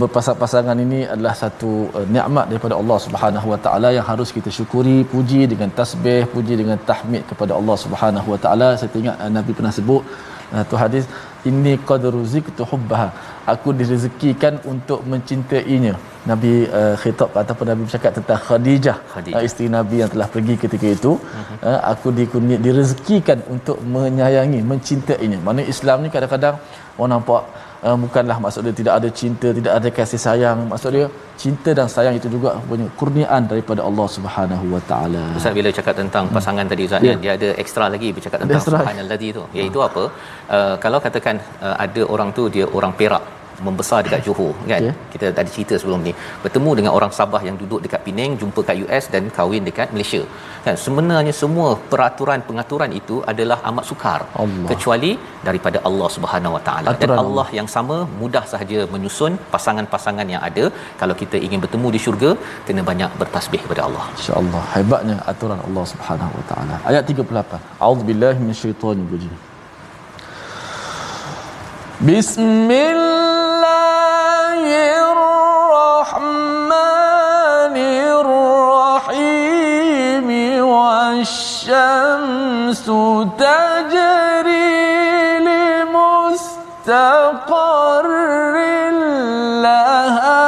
berpasang-pasangan 0.00 0.76
ini 0.84 1.00
adalah 1.14 1.34
satu 1.42 1.70
uh, 1.96 2.06
nikmat 2.14 2.46
daripada 2.52 2.74
Allah 2.80 2.98
Subhanahu 3.06 3.46
Wa 3.52 3.58
Taala 3.64 3.88
yang 3.96 4.06
harus 4.10 4.30
kita 4.36 4.50
syukuri, 4.58 4.98
puji 5.12 5.40
dengan 5.52 5.70
tasbih, 5.78 6.22
puji 6.34 6.54
dengan 6.62 6.78
tahmid 6.90 7.22
kepada 7.30 7.52
Allah 7.58 7.76
Subhanahu 7.84 8.28
Wa 8.34 8.38
Taala. 8.44 8.68
Saya 8.80 9.00
ingat 9.04 9.16
uh, 9.22 9.30
Nabi 9.38 9.52
pernah 9.58 9.72
sebut 9.78 10.02
uh, 10.54 10.78
hadis 10.82 11.04
inni 11.48 11.74
qad 11.88 12.02
ruziktu 12.16 12.62
hubbaha 12.70 13.08
aku 13.52 13.68
direzekikan 13.80 14.54
untuk 14.72 15.00
mencintainya 15.10 15.94
nabi 16.30 16.52
uh, 16.78 16.94
khitab 17.02 17.30
ataupun 17.42 17.66
nabi 17.70 17.80
bercakap 17.86 18.12
tentang 18.18 18.40
khadijah, 18.46 18.96
khadijah. 19.14 19.36
Uh, 19.38 19.46
isteri 19.48 19.68
nabi 19.76 19.96
yang 20.02 20.10
telah 20.14 20.28
pergi 20.34 20.54
ketika 20.64 20.86
itu 20.96 21.12
uh-huh. 21.14 21.68
uh, 21.68 21.80
aku 21.92 22.10
dikurni 22.18 22.58
direzekikan 22.66 23.38
untuk 23.54 23.78
menyayangi 23.94 24.60
mencintainya 24.72 25.38
mana 25.46 25.62
Islam 25.74 26.02
ni 26.06 26.10
kadang-kadang 26.16 26.58
orang 26.98 27.10
nampak 27.14 27.42
uh, 27.86 27.96
bukanlah 28.04 28.36
maksud 28.44 28.60
dia 28.66 28.74
tidak 28.80 28.94
ada 28.98 29.08
cinta 29.20 29.48
tidak 29.58 29.72
ada 29.78 29.88
kasih 29.98 30.20
sayang 30.26 30.58
maksud 30.72 30.90
dia 30.96 31.06
cinta 31.42 31.70
dan 31.78 31.88
sayang 31.94 32.14
itu 32.20 32.28
juga 32.34 32.50
punya 32.70 32.86
kurniaan 33.00 33.42
daripada 33.52 33.80
Allah 33.88 34.06
Subhanahu 34.16 34.66
wa 34.74 34.82
taala 34.90 35.24
Ustaz 35.40 35.54
bila 35.58 35.72
cakap 35.78 35.94
tentang 36.02 36.24
hmm. 36.26 36.36
pasangan 36.38 36.64
hmm. 36.64 36.72
tadi 36.72 36.82
Ustaz 36.88 37.08
yeah. 37.08 37.18
dia 37.24 37.32
ada 37.38 37.48
ekstra 37.62 37.86
lagi 37.94 38.10
bercakap 38.18 38.38
tentang 38.42 38.64
subhanallazi 38.66 39.30
tu 39.38 39.44
iaitu 39.60 39.80
apa 39.88 40.04
uh, 40.56 40.74
kalau 40.84 41.00
katakan 41.06 41.38
uh, 41.66 41.76
ada 41.86 42.04
orang 42.16 42.30
tu 42.38 42.44
dia 42.56 42.66
orang 42.78 42.94
Perak 43.00 43.24
membesar 43.66 43.98
dekat 44.06 44.20
Johor 44.26 44.52
kan? 44.70 44.80
Yeah. 44.86 44.94
kita 45.12 45.24
ada 45.42 45.50
cerita 45.56 45.74
sebelum 45.80 46.00
ni. 46.06 46.12
Bertemu 46.44 46.70
dengan 46.78 46.92
orang 46.98 47.12
Sabah 47.18 47.40
yang 47.48 47.56
duduk 47.62 47.80
dekat 47.84 48.00
Penang 48.06 48.32
jumpa 48.40 48.60
kat 48.68 48.76
US 48.84 49.04
dan 49.14 49.22
kahwin 49.36 49.62
dekat 49.68 49.88
Malaysia. 49.94 50.22
Kan? 50.66 50.76
Sebenarnya 50.84 51.34
semua 51.42 51.68
peraturan 51.92 52.40
pengaturan 52.48 52.90
itu 53.00 53.18
adalah 53.32 53.58
amat 53.70 53.84
sukar. 53.90 54.20
Allah. 54.42 54.68
kecuali 54.72 55.10
daripada 55.48 55.78
Allah 55.88 56.08
Subhanahu 56.16 56.56
Wa 56.56 56.62
Taala. 56.68 56.94
Dan 57.02 57.12
Allah 57.22 57.46
yang 57.58 57.68
sama 57.76 57.96
mudah 58.20 58.44
sahaja 58.52 58.78
menyusun 58.94 59.32
pasangan-pasangan 59.54 60.26
yang 60.34 60.42
ada. 60.48 60.64
Kalau 61.00 61.16
kita 61.22 61.38
ingin 61.46 61.60
bertemu 61.64 61.88
di 61.96 62.00
syurga 62.06 62.30
kena 62.68 62.84
banyak 62.90 63.10
bertasbih 63.22 63.60
kepada 63.64 63.82
Allah. 63.88 64.06
Insyaallah. 64.18 64.64
Hebatnya 64.76 65.18
aturan 65.32 65.60
Allah 65.68 65.84
Subhanahu 65.94 66.32
Wa 66.38 66.46
Taala. 66.52 66.76
Ayat 66.92 67.12
38 67.12 67.60
a'udzubillahi 67.84 68.38
minasyaitonir 68.44 69.06
بسم 72.00 72.68
الله 72.70 74.60
الرحمن 76.12 76.76
الرحيم 79.00 80.28
والشمس 80.68 81.72
تجري 83.40 84.76
لمستقر 85.88 86.96
لها 89.64 90.44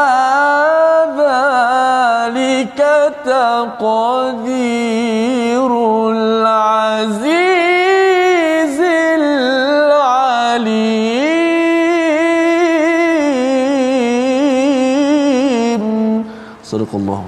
ذلك 1.16 2.80
تقدير 3.24 4.67
Sadaqallah 16.88 17.20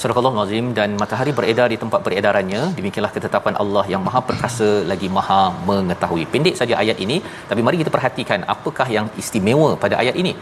Sadaqallah 0.00 0.32
Azim 0.42 0.66
dan 0.78 0.90
matahari 1.02 1.32
beredar 1.38 1.66
di 1.72 1.78
tempat 1.82 2.00
beredarannya 2.06 2.60
demikianlah 2.78 3.12
ketetapan 3.16 3.54
Allah 3.62 3.84
yang 3.92 4.02
maha 4.08 4.20
perkasa 4.30 4.68
lagi 4.90 5.08
maha 5.16 5.40
mengetahui. 5.68 6.24
Pendek 6.32 6.56
saja 6.60 6.74
ayat 6.82 6.98
ini 7.04 7.16
tapi 7.50 7.60
mari 7.66 7.80
kita 7.82 7.92
perhatikan 7.96 8.42
apakah 8.54 8.88
yang 8.96 9.08
istimewa 9.22 9.70
pada 9.84 9.96
ayat 10.02 10.16
ini. 10.22 10.32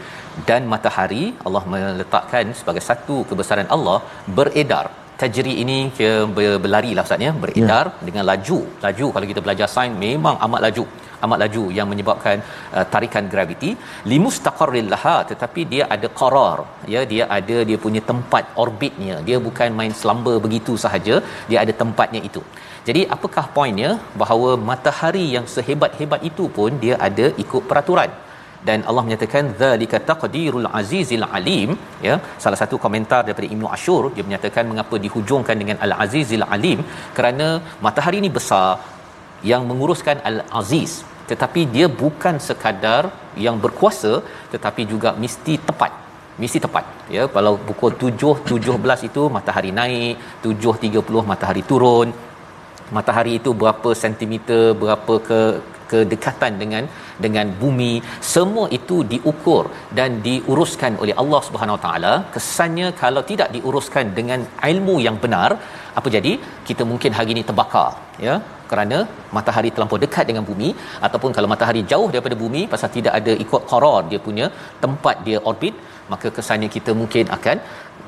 Dan 0.49 0.61
matahari 0.73 1.23
Allah 1.47 1.63
meletakkan 1.73 2.51
sebagai 2.59 2.83
satu 2.89 3.17
kebesaran 3.31 3.69
Allah 3.77 3.97
beredar. 4.39 4.85
Tajri 5.21 5.53
ini 5.63 5.77
ke 5.97 6.09
berlari 6.63 6.91
lah 6.97 7.05
Ustaz 7.07 7.25
ya. 7.27 7.31
Beredar 7.43 7.85
ya. 7.87 8.05
dengan 8.07 8.23
laju. 8.31 8.59
Laju 8.85 9.07
kalau 9.15 9.27
kita 9.31 9.43
belajar 9.45 9.69
sains 9.75 9.99
memang 10.05 10.35
amat 10.47 10.61
laju 10.67 10.85
amat 11.25 11.39
laju 11.43 11.63
yang 11.77 11.87
menyebabkan 11.91 12.37
uh, 12.77 12.85
tarikan 12.93 13.25
graviti. 13.33 13.71
Limustaqarril 14.13 14.89
laha 14.93 15.17
tetapi 15.31 15.63
dia 15.73 15.85
ada 15.95 16.09
qarar. 16.19 16.59
Ya 16.93 17.03
dia 17.13 17.25
ada 17.37 17.57
dia 17.69 17.79
punya 17.85 18.03
tempat 18.11 18.45
orbitnya. 18.65 19.17
Dia 19.29 19.39
bukan 19.47 19.71
main 19.79 19.95
selamba 20.01 20.35
begitu 20.47 20.75
sahaja. 20.85 21.17
Dia 21.49 21.59
ada 21.63 21.75
tempatnya 21.83 22.21
itu. 22.29 22.43
Jadi 22.87 23.01
apakah 23.15 23.45
poinnya? 23.55 23.91
Bahawa 24.21 24.51
matahari 24.69 25.25
yang 25.35 25.45
sehebat-hebat 25.55 26.21
itu 26.29 26.45
pun 26.57 26.71
dia 26.83 26.95
ada 27.07 27.27
ikut 27.45 27.63
peraturan. 27.71 28.11
Dan 28.67 28.79
Allah 28.89 29.03
menyatakan 29.07 29.45
zalika 29.61 29.97
taqdirul 30.09 30.67
azizil 30.79 31.25
alim. 31.37 31.71
Ya 32.07 32.15
salah 32.43 32.59
satu 32.61 32.75
komentar 32.85 33.19
daripada 33.25 33.47
Ibnu 33.55 33.67
Ashur 33.75 34.03
dia 34.15 34.25
menyatakan 34.27 34.65
mengapa 34.71 34.95
dihujungkan 35.05 35.55
dengan 35.61 35.77
al 35.85 35.93
azizil 36.05 36.45
alim? 36.55 36.81
Kerana 37.17 37.47
matahari 37.87 38.19
ini 38.23 38.31
besar 38.37 38.69
yang 39.51 39.63
menguruskan 39.69 40.17
al 40.29 40.37
aziz 40.61 40.93
tetapi 41.29 41.61
dia 41.75 41.87
bukan 42.01 42.35
sekadar 42.47 43.03
yang 43.45 43.55
berkuasa 43.63 44.13
tetapi 44.53 44.81
juga 44.93 45.11
mesti 45.23 45.53
tepat. 45.69 45.91
Mesti 46.41 46.59
tepat 46.65 46.85
ya. 47.15 47.23
Kalau 47.35 47.53
pukul 47.67 47.91
7 48.05 48.43
17 48.51 49.07
itu 49.09 49.21
matahari 49.35 49.71
naik 49.79 50.15
7.30 50.45 51.31
matahari 51.31 51.63
turun. 51.71 52.09
Matahari 52.97 53.31
itu 53.39 53.49
berapa 53.61 53.89
sentimeter 54.01 54.63
berapa 54.81 55.13
ke 55.27 55.39
kedekatan 55.95 56.53
dengan 56.61 56.83
dengan 57.25 57.47
bumi. 57.61 57.93
Semua 58.33 58.65
itu 58.77 58.97
diukur 59.13 59.63
dan 59.99 60.19
diuruskan 60.27 60.93
oleh 61.05 61.15
Allah 61.23 61.41
Subhanahu 61.47 61.79
Taala. 61.85 62.13
Kesannya 62.35 62.89
kalau 63.03 63.23
tidak 63.31 63.49
diuruskan 63.55 64.05
dengan 64.19 64.41
ilmu 64.71 64.97
yang 65.07 65.19
benar 65.25 65.49
apa 65.99 66.07
jadi? 66.17 66.33
Kita 66.67 66.83
mungkin 66.91 67.11
hari 67.19 67.31
ini 67.35 67.43
terbakar 67.49 67.89
ya. 68.27 68.35
Kerana 68.69 68.97
matahari 69.37 69.69
terlampau 69.73 69.99
dekat 70.03 70.25
dengan 70.29 70.45
bumi 70.51 70.69
ataupun 71.07 71.31
kalau 71.37 71.49
matahari 71.51 71.81
jauh 71.91 72.07
daripada 72.13 72.35
bumi 72.43 72.61
pasal 72.71 72.89
tidak 72.95 73.13
ada 73.19 73.33
ikut 73.43 73.61
qarar 73.71 73.99
dia 74.11 74.19
punya 74.27 74.47
tempat 74.83 75.15
dia 75.27 75.39
orbit 75.51 75.75
maka 76.13 76.27
kesannya 76.37 76.69
kita 76.75 76.91
mungkin 77.01 77.25
akan 77.37 77.57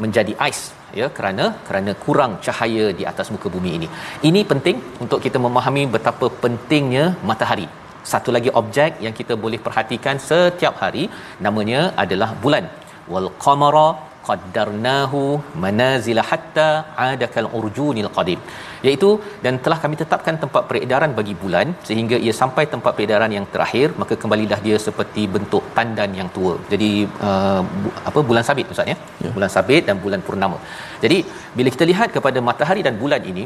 menjadi 0.03 0.33
ais 0.45 0.59
ya 0.99 1.07
kerana 1.17 1.45
kerana 1.67 1.91
kurang 2.05 2.31
cahaya 2.45 2.85
di 2.99 3.03
atas 3.11 3.27
muka 3.33 3.47
bumi 3.55 3.71
ini. 3.77 3.87
Ini 4.29 4.41
penting 4.51 4.77
untuk 5.03 5.19
kita 5.25 5.39
memahami 5.45 5.83
betapa 5.95 6.27
pentingnya 6.43 7.05
matahari. 7.29 7.67
Satu 8.11 8.31
lagi 8.35 8.49
objek 8.61 8.91
yang 9.05 9.15
kita 9.19 9.33
boleh 9.45 9.59
perhatikan 9.65 10.15
setiap 10.29 10.75
hari 10.83 11.05
namanya 11.45 11.81
adalah 12.03 12.29
bulan. 12.43 12.65
Wal 13.13 13.29
qamara 13.43 13.89
qaddarnahu 14.29 15.21
manazila 15.63 16.23
hatta 16.29 16.69
adakal 17.07 17.47
urjunil 17.59 18.09
qadim. 18.17 18.39
Iaitu 18.87 19.09
dan 19.45 19.53
telah 19.65 19.77
kami 19.83 19.95
tetapkan 20.01 20.35
tempat 20.43 20.63
peredaran 20.69 21.11
bagi 21.19 21.35
bulan 21.43 21.67
sehingga 21.89 22.17
ia 22.25 22.33
sampai 22.41 22.65
tempat 22.73 22.91
peredaran 22.97 23.31
yang 23.37 23.45
terakhir 23.53 23.87
maka 24.01 24.15
kembalilah 24.23 24.59
dia 24.67 24.77
seperti 24.87 25.23
bentuk 25.35 25.63
tandan 25.77 26.11
yang 26.19 26.29
tua. 26.35 26.53
Jadi 26.73 26.91
uh, 27.29 27.61
bu, 27.81 27.89
apa 28.09 28.19
bulan 28.31 28.45
sabit 28.49 28.73
ustaz 28.75 28.91
ya? 28.93 28.97
ya. 29.25 29.31
Bulan 29.37 29.51
sabit 29.55 29.83
dan 29.89 29.97
bulan 30.05 30.21
purnama. 30.27 30.59
Jadi 31.05 31.17
bila 31.57 31.71
kita 31.77 31.87
lihat 31.91 32.11
kepada 32.17 32.41
matahari 32.49 32.83
dan 32.89 32.95
bulan 33.03 33.23
ini 33.33 33.45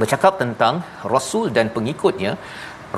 bercakap 0.00 0.34
tentang 0.42 0.74
rasul 1.14 1.46
dan 1.56 1.68
pengikutnya 1.76 2.32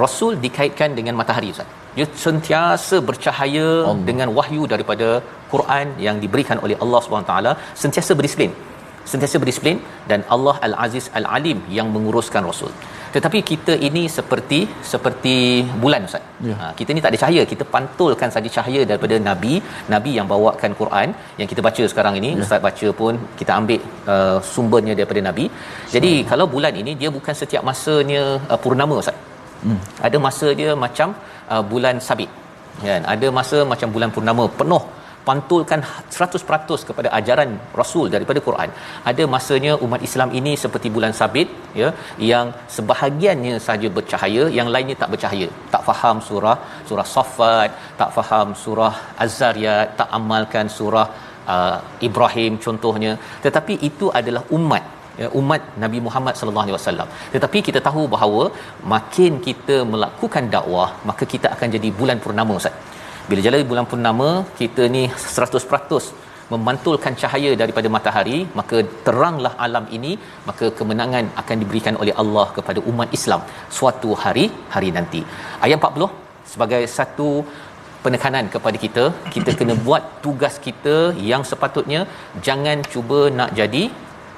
rasul 0.02 0.34
dikaitkan 0.44 0.90
dengan 0.98 1.14
matahari 1.20 1.50
ustaz 1.55 1.70
dia 1.97 2.07
sentiasa 2.26 2.99
bercahaya 3.09 3.66
Allah. 3.80 4.05
dengan 4.09 4.30
wahyu 4.38 4.62
daripada 4.74 5.09
Quran 5.53 5.88
yang 6.07 6.16
diberikan 6.24 6.59
oleh 6.66 6.78
Allah 6.84 7.22
taala 7.30 7.53
sentiasa 7.82 8.12
berdisiplin 8.18 8.53
sentiasa 9.12 9.36
berdisiplin 9.42 9.78
dan 10.11 10.20
Allah 10.34 10.57
Al-Aziz 10.66 11.07
Al-Alim 11.18 11.59
yang 11.78 11.88
menguruskan 11.95 12.45
rasul 12.51 12.72
tetapi 13.14 13.38
kita 13.51 13.72
ini 13.88 14.03
seperti 14.14 14.59
seperti 14.92 15.34
bulan 15.82 16.07
ustaz. 16.09 16.24
Ya. 16.49 16.55
Ha, 16.61 16.70
kita 16.78 16.90
ni 16.95 17.03
tak 17.05 17.11
ada 17.12 17.18
cahaya, 17.22 17.42
kita 17.53 17.64
pantulkan 17.74 18.30
saja 18.36 18.49
cahaya 18.57 18.80
daripada 18.90 19.16
nabi, 19.28 19.55
nabi 19.95 20.12
yang 20.18 20.26
bawakan 20.32 20.72
Quran 20.80 21.09
yang 21.40 21.49
kita 21.53 21.62
baca 21.66 21.84
sekarang 21.92 22.16
ini, 22.20 22.30
ya. 22.34 22.42
ustaz 22.47 22.64
baca 22.66 22.88
pun 23.01 23.14
kita 23.40 23.53
ambil 23.61 23.80
uh, 24.14 24.38
sumbernya 24.55 24.97
daripada 25.01 25.22
nabi. 25.28 25.47
Jadi 25.95 26.12
so. 26.16 26.26
kalau 26.32 26.49
bulan 26.57 26.74
ini 26.82 26.95
dia 27.03 27.12
bukan 27.18 27.36
setiap 27.42 27.62
masanya 27.70 28.24
uh, 28.51 28.59
purnama 28.66 28.97
ustaz. 29.05 29.18
Hmm. 29.66 29.80
Ada 30.06 30.16
masa 30.26 30.48
dia 30.60 30.70
macam 30.84 31.08
uh, 31.52 31.62
bulan 31.70 31.96
sabit. 32.08 32.30
Kan? 32.86 33.02
Ada 33.14 33.26
masa 33.38 33.58
macam 33.72 33.88
bulan 33.94 34.10
purnama 34.16 34.44
penuh 34.60 34.82
pantulkan 35.28 35.80
100% 36.16 36.88
kepada 36.88 37.08
ajaran 37.18 37.50
Rasul 37.80 38.06
daripada 38.14 38.40
Quran. 38.46 38.70
Ada 39.10 39.24
masanya 39.34 39.72
umat 39.84 40.00
Islam 40.08 40.30
ini 40.38 40.52
seperti 40.64 40.88
bulan 40.96 41.12
sabit 41.20 41.48
ya 41.80 41.88
yang 42.30 42.46
sebahagiannya 42.76 43.54
saja 43.68 43.90
bercahaya, 43.98 44.44
yang 44.58 44.68
lainnya 44.74 44.96
tak 45.02 45.12
bercahaya. 45.14 45.48
Tak 45.74 45.82
faham 45.88 46.18
surah 46.28 46.56
surah 46.88 47.08
Saffat, 47.14 47.70
tak 48.00 48.10
faham 48.16 48.50
surah 48.64 48.94
Az-Zariyat, 49.24 49.88
tak 50.00 50.10
amalkan 50.18 50.68
surah 50.78 51.06
uh, 51.54 51.76
Ibrahim 52.08 52.52
contohnya. 52.66 53.14
Tetapi 53.46 53.76
itu 53.90 54.08
adalah 54.20 54.44
umat 54.58 54.84
ya, 55.22 55.28
umat 55.40 55.62
Nabi 55.84 55.98
Muhammad 56.06 56.34
sallallahu 56.38 56.66
alaihi 56.66 56.78
wasallam. 56.78 57.08
Tetapi 57.34 57.58
kita 57.68 57.80
tahu 57.88 58.02
bahawa 58.14 58.44
makin 58.94 59.32
kita 59.46 59.76
melakukan 59.92 60.46
dakwah, 60.56 60.90
maka 61.10 61.26
kita 61.34 61.48
akan 61.54 61.68
jadi 61.76 61.90
bulan 62.00 62.20
purnama 62.26 62.54
Ustaz. 62.60 62.76
Bila 63.30 63.40
jalan 63.46 63.68
bulan 63.72 63.86
purnama, 63.92 64.28
kita 64.60 64.84
ni 64.96 65.02
100% 65.08 66.22
memantulkan 66.52 67.12
cahaya 67.20 67.50
daripada 67.60 67.88
matahari, 67.96 68.38
maka 68.58 68.78
teranglah 69.06 69.52
alam 69.66 69.84
ini, 69.96 70.12
maka 70.48 70.66
kemenangan 70.78 71.26
akan 71.42 71.56
diberikan 71.62 71.96
oleh 72.02 72.14
Allah 72.22 72.46
kepada 72.56 72.80
umat 72.90 73.08
Islam 73.18 73.40
suatu 73.78 74.10
hari 74.24 74.44
hari 74.74 74.90
nanti. 74.98 75.22
Ayat 75.66 75.78
40 75.80 76.10
sebagai 76.52 76.82
satu 76.96 77.28
penekanan 78.04 78.46
kepada 78.54 78.76
kita, 78.84 79.04
kita 79.34 79.50
kena 79.58 79.74
buat 79.86 80.02
tugas 80.24 80.54
kita 80.66 80.96
yang 81.30 81.42
sepatutnya 81.50 82.00
jangan 82.48 82.78
cuba 82.92 83.20
nak 83.38 83.52
jadi 83.60 83.84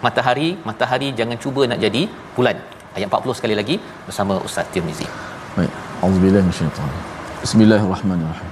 matahari, 0.06 0.58
matahari 0.70 1.10
jangan 1.20 1.38
cuba 1.44 1.68
nak 1.72 1.80
jadi 1.86 2.10
bulan. 2.36 2.58
Ayat 2.96 3.08
40 3.08 3.38
sekali 3.40 3.56
lagi 3.56 3.76
bersama 4.08 4.36
Ustaz 4.48 4.68
Tirmizi. 4.74 5.08
Baik. 5.56 5.72
Auzubillahi 6.04 6.44
minasyaitanir. 6.48 7.02
Bismillahirrahmanirrahim. 7.44 8.52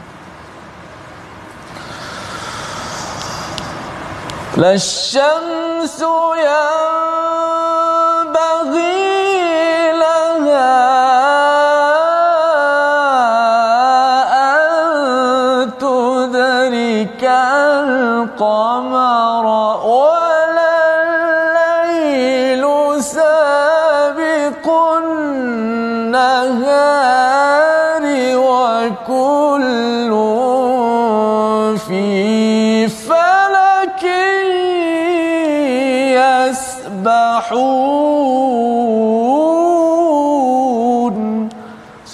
لا 4.59 4.75
الشمس 4.75 6.01
ينبغي 6.01 7.22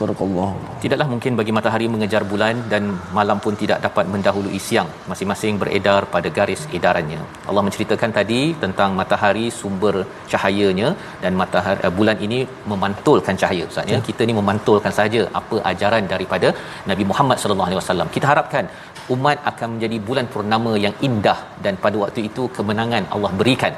Sadaqallah. 0.00 0.50
Tidaklah 0.82 1.06
mungkin 1.12 1.32
bagi 1.38 1.52
matahari 1.56 1.86
mengejar 1.94 2.22
bulan 2.32 2.56
dan 2.72 2.82
malam 3.16 3.38
pun 3.44 3.54
tidak 3.62 3.78
dapat 3.86 4.04
mendahului 4.12 4.60
siang. 4.66 4.88
Masing-masing 5.10 5.56
beredar 5.62 6.00
pada 6.14 6.28
garis 6.38 6.62
edarannya. 6.78 7.20
Allah 7.48 7.62
menceritakan 7.66 8.10
tadi 8.18 8.40
tentang 8.62 8.90
matahari 9.00 9.46
sumber 9.60 9.94
cahayanya 10.32 10.88
dan 11.24 11.34
matahari 11.42 11.80
uh, 11.84 11.88
eh, 11.88 11.92
bulan 11.98 12.16
ini 12.26 12.40
memantulkan 12.72 13.36
cahaya. 13.42 13.64
Ustaz 13.70 13.92
ya. 13.92 13.98
ya. 13.98 14.00
Kita 14.08 14.24
ni 14.30 14.36
memantulkan 14.40 14.94
saja 15.00 15.22
apa 15.40 15.58
ajaran 15.72 16.04
daripada 16.14 16.50
Nabi 16.92 17.06
Muhammad 17.12 17.38
sallallahu 17.42 17.70
alaihi 17.70 17.80
wasallam. 17.82 18.10
Kita 18.16 18.28
harapkan 18.32 18.66
umat 19.14 19.38
akan 19.52 19.68
menjadi 19.74 19.96
bulan 20.08 20.26
purnama 20.34 20.74
yang 20.86 20.94
indah 21.08 21.38
dan 21.64 21.76
pada 21.84 21.96
waktu 22.04 22.20
itu 22.30 22.44
kemenangan 22.58 23.04
Allah 23.16 23.32
berikan 23.40 23.74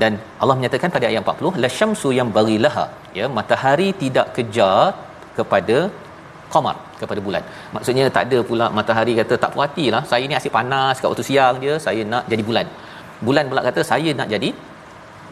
dan 0.00 0.12
Allah 0.42 0.54
menyatakan 0.58 0.90
pada 0.96 1.06
ayat 1.10 1.22
40 1.32 1.62
la 1.64 1.68
syamsu 1.78 2.08
yang 2.18 2.28
barilaha 2.36 2.84
ya 3.18 3.26
matahari 3.38 3.88
tidak 4.02 4.26
kejar 4.36 4.80
kepada 5.38 5.78
qamar 6.52 6.76
kepada 7.00 7.20
bulan. 7.26 7.42
Maksudnya 7.76 8.04
tak 8.16 8.24
ada 8.28 8.38
pula 8.50 8.66
matahari 8.78 9.14
kata 9.20 9.34
tak 9.44 9.50
puas 9.54 9.66
hatilah 9.68 10.02
saya 10.10 10.24
ni 10.30 10.34
asyik 10.38 10.52
panas 10.58 10.96
kat 11.00 11.08
waktu 11.12 11.24
siang 11.28 11.56
je 11.64 11.74
saya 11.86 12.02
nak 12.12 12.24
jadi 12.32 12.42
bulan. 12.48 12.66
Bulan 13.26 13.44
pula 13.50 13.60
kata 13.68 13.80
saya 13.92 14.10
nak 14.20 14.28
jadi 14.34 14.50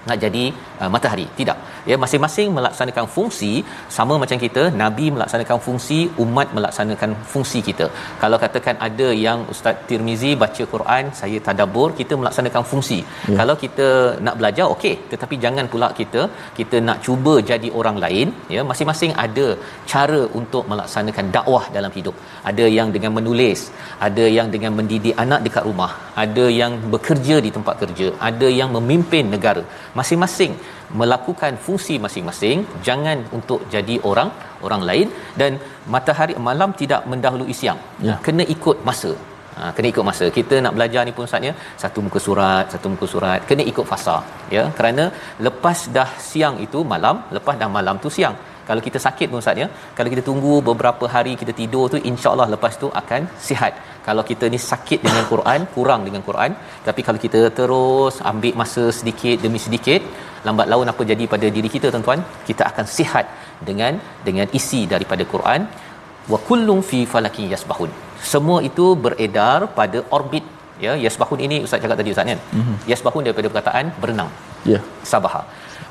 nak 0.08 0.18
jadi 0.24 0.44
uh, 0.82 0.90
matahari. 0.94 1.26
Tidak. 1.38 1.58
Ya 1.90 1.96
masing-masing 2.02 2.48
melaksanakan 2.56 3.06
fungsi 3.14 3.52
sama 3.96 4.14
macam 4.22 4.38
kita 4.44 4.62
nabi 4.82 5.06
melaksanakan 5.16 5.58
fungsi 5.66 5.98
umat 6.24 6.48
melaksanakan 6.56 7.10
fungsi 7.32 7.60
kita. 7.68 7.86
Kalau 8.22 8.38
katakan 8.44 8.76
ada 8.88 9.08
yang 9.26 9.40
ustaz 9.54 9.76
Tirmizi 9.88 10.32
baca 10.42 10.64
Quran 10.74 11.04
saya 11.20 11.40
tadabbur 11.48 11.88
kita 12.00 12.14
melaksanakan 12.22 12.64
fungsi. 12.72 13.00
Ya. 13.04 13.36
kalau 13.40 13.56
kita 13.64 13.88
nak 14.26 14.34
belajar 14.40 14.66
okey. 14.74 14.94
Tetapi 15.12 15.34
jangan 15.44 15.66
pula 15.72 15.88
kita 16.00 16.22
kita 16.58 16.76
nak 16.88 16.98
cuba 17.06 17.34
jadi 17.50 17.68
orang 17.80 17.98
lain 18.04 18.28
ya 18.56 18.62
masing-masing 18.70 19.12
ada 19.26 19.46
cara 19.92 20.20
untuk 20.40 20.64
melaksanakan 20.72 21.26
dakwah 21.36 21.64
dalam 21.76 21.92
hidup. 21.98 22.16
Ada 22.50 22.66
yang 22.78 22.88
dengan 22.96 23.12
menulis 23.18 23.60
ada 24.06 24.24
yang 24.36 24.48
dengan 24.54 24.72
mendidik 24.78 25.14
anak 25.24 25.40
dekat 25.46 25.64
rumah 25.68 25.90
ada 26.24 26.44
yang 26.60 26.72
bekerja 26.94 27.36
di 27.46 27.50
tempat 27.56 27.74
kerja 27.82 28.08
ada 28.28 28.48
yang 28.60 28.70
memimpin 28.76 29.26
negara 29.34 29.62
masing-masing 29.98 30.52
melakukan 31.00 31.54
fungsi 31.66 31.94
masing-masing 32.06 32.58
jangan 32.88 33.20
untuk 33.36 33.60
jadi 33.74 33.96
orang 34.10 34.30
orang 34.66 34.82
lain 34.88 35.08
dan 35.40 35.52
matahari 35.94 36.34
malam 36.48 36.72
tidak 36.80 37.02
mendahului 37.12 37.56
siang 37.60 37.80
ya. 38.08 38.16
kena 38.26 38.46
ikut 38.56 38.78
masa 38.90 39.12
Ha, 39.58 39.70
kena 39.74 39.88
ikut 39.92 40.04
masa. 40.08 40.26
Kita 40.36 40.54
nak 40.64 40.72
belajar 40.76 41.02
ni 41.06 41.12
pun 41.18 41.26
saatnya 41.30 41.52
satu 41.82 41.98
muka 42.06 42.20
surat, 42.26 42.64
satu 42.74 42.86
muka 42.92 43.06
surat, 43.12 43.40
kena 43.48 43.62
ikut 43.72 43.86
fasa. 43.90 44.16
Ya, 44.56 44.64
kerana 44.78 45.04
lepas 45.46 45.78
dah 45.96 46.10
siang 46.28 46.56
itu 46.66 46.80
malam, 46.92 47.22
lepas 47.36 47.54
dah 47.60 47.70
malam 47.76 47.98
tu 48.04 48.10
siang. 48.16 48.34
Kalau 48.68 48.82
kita 48.86 48.98
sakit 49.06 49.26
pun 49.32 49.42
saatnya, 49.46 49.66
kalau 49.96 50.08
kita 50.12 50.22
tunggu 50.28 50.52
beberapa 50.68 51.04
hari 51.14 51.32
kita 51.40 51.52
tidur 51.60 51.84
tu 51.92 51.98
insya-Allah 52.10 52.46
lepas 52.54 52.74
tu 52.82 52.88
akan 53.00 53.22
sihat. 53.48 53.72
Kalau 54.06 54.22
kita 54.30 54.44
ni 54.54 54.58
sakit 54.70 55.00
dengan 55.06 55.24
Quran, 55.32 55.60
kurang 55.74 56.00
dengan 56.06 56.22
Quran, 56.28 56.52
tapi 56.88 57.00
kalau 57.06 57.20
kita 57.24 57.40
terus 57.58 58.16
ambil 58.30 58.54
masa 58.62 58.84
sedikit 58.98 59.36
demi 59.44 59.60
sedikit, 59.66 60.02
lambat 60.46 60.68
laun 60.72 60.92
apa 60.92 61.02
jadi 61.12 61.26
pada 61.34 61.48
diri 61.56 61.68
kita 61.76 61.86
tuan-tuan 61.94 62.22
kita 62.48 62.62
akan 62.70 62.86
sihat 62.96 63.26
dengan 63.68 63.92
dengan 64.28 64.48
isi 64.60 64.82
daripada 64.94 65.24
Quran. 65.34 65.62
Wa 66.32 66.38
kullum 66.48 66.80
fi 66.90 67.00
falaki 67.14 67.46
yasbahun. 67.54 67.90
Semua 68.32 68.58
itu 68.68 68.86
beredar 69.04 69.58
pada 69.78 70.00
orbit 70.18 70.44
ya. 70.84 70.92
Yasbahun 71.04 71.40
ini 71.46 71.56
ustaz 71.66 71.82
cakap 71.84 71.98
tadi 72.00 72.12
ustaz 72.14 72.26
kan? 72.32 72.40
Mm-hmm. 72.58 72.76
yasbahun 72.92 73.22
daripada 73.28 73.48
perkataan 73.52 73.86
berenang. 74.02 74.30
ya 74.32 74.53
yeah. 74.72 74.82
sabaha 75.12 75.42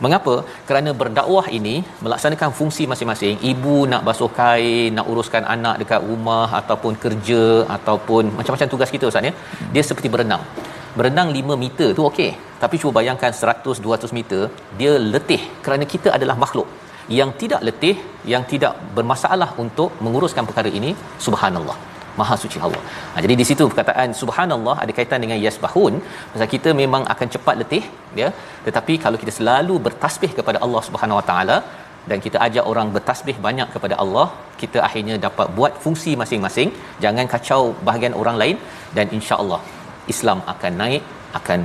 mengapa? 0.04 0.34
Kerana 0.68 0.90
berdakwah 1.02 1.46
ini 1.58 1.76
melaksanakan 2.06 2.52
fungsi 2.60 2.84
masing-masing. 2.92 3.36
Ibu 3.52 3.76
nak 3.92 4.02
basuh 4.08 4.32
kain 4.40 4.90
nak 4.98 5.08
uruskan 5.12 5.44
anak 5.56 5.76
dekat 5.82 6.02
rumah 6.10 6.48
ataupun 6.62 6.94
kerja 7.04 7.44
ataupun 7.78 8.24
macam-macam 8.38 8.70
tugas 8.74 8.92
kita 8.96 9.08
ustaz 9.12 9.30
ya. 9.30 9.34
Dia 9.76 9.84
seperti 9.90 10.10
berenang. 10.16 10.44
Berenang 10.98 11.30
5 11.38 11.62
meter 11.64 11.90
tu 11.98 12.04
okey. 12.12 12.32
Tapi 12.64 12.76
cuba 12.82 12.94
bayangkan 13.00 13.32
100 13.44 13.86
200 13.86 14.18
meter 14.18 14.42
dia 14.80 14.94
letih 15.14 15.42
kerana 15.66 15.88
kita 15.94 16.10
adalah 16.18 16.38
makhluk. 16.44 16.68
Yang 17.20 17.32
tidak 17.42 17.62
letih 17.68 17.96
yang 18.34 18.44
tidak 18.52 18.74
bermasalah 18.98 19.50
untuk 19.64 19.90
menguruskan 20.06 20.44
perkara 20.50 20.70
ini 20.80 20.92
subhanallah 21.26 21.93
maha 22.20 22.36
suci 22.44 22.58
Allah. 22.66 22.82
Ha, 23.14 23.18
jadi 23.26 23.36
di 23.42 23.46
situ 23.50 23.64
perkataan 23.72 24.10
subhanallah 24.22 24.76
ada 24.84 24.94
kaitan 24.98 25.22
dengan 25.26 25.38
yasbahun. 25.46 25.94
Pasal 26.34 26.50
kita 26.56 26.72
memang 26.82 27.06
akan 27.14 27.28
cepat 27.36 27.56
letih 27.62 27.84
ya. 28.22 28.30
Tetapi 28.68 28.96
kalau 29.06 29.20
kita 29.24 29.34
selalu 29.40 29.78
bertasbih 29.88 30.32
kepada 30.40 30.60
Allah 30.66 30.82
Subhanahu 30.90 31.20
Wa 31.20 31.26
Taala 31.32 31.58
dan 32.10 32.18
kita 32.26 32.38
ajak 32.48 32.66
orang 32.72 32.88
bertasbih 32.96 33.36
banyak 33.48 33.68
kepada 33.76 33.98
Allah 34.04 34.28
kita 34.62 34.80
akhirnya 34.88 35.16
dapat 35.28 35.48
buat 35.58 35.74
fungsi 35.84 36.12
masing-masing. 36.22 36.70
Jangan 37.06 37.26
kacau 37.34 37.62
bahagian 37.88 38.16
orang 38.22 38.38
lain 38.42 38.58
dan 38.98 39.08
insya-Allah 39.18 39.62
Islam 40.14 40.40
akan 40.54 40.74
naik 40.84 41.04
akan 41.40 41.60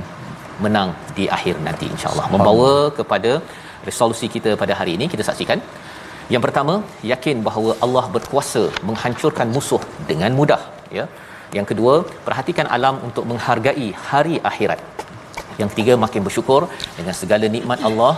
menang 0.63 0.89
di 1.17 1.25
akhir 1.37 1.55
nanti 1.67 1.87
insya-Allah. 1.95 2.25
Membawa 2.35 2.71
kepada 2.99 3.31
resolusi 3.89 4.27
kita 4.35 4.51
pada 4.61 4.73
hari 4.79 4.91
ini 4.97 5.05
kita 5.13 5.23
saksikan 5.29 5.59
yang 6.33 6.43
pertama 6.45 6.73
yakin 7.11 7.37
bahawa 7.47 7.71
Allah 7.85 8.05
berkuasa 8.15 8.63
menghancurkan 8.89 9.47
musuh 9.55 9.81
dengan 10.09 10.31
mudah 10.39 10.61
ya. 10.97 11.05
Yang 11.57 11.67
kedua 11.71 11.93
perhatikan 12.25 12.67
alam 12.75 12.95
untuk 13.07 13.23
menghargai 13.31 13.87
hari 14.09 14.35
akhirat. 14.49 14.81
Yang 15.61 15.69
ketiga 15.73 15.93
makin 16.03 16.21
bersyukur 16.27 16.61
dengan 16.97 17.15
segala 17.21 17.45
nikmat 17.55 17.79
Allah 17.89 18.13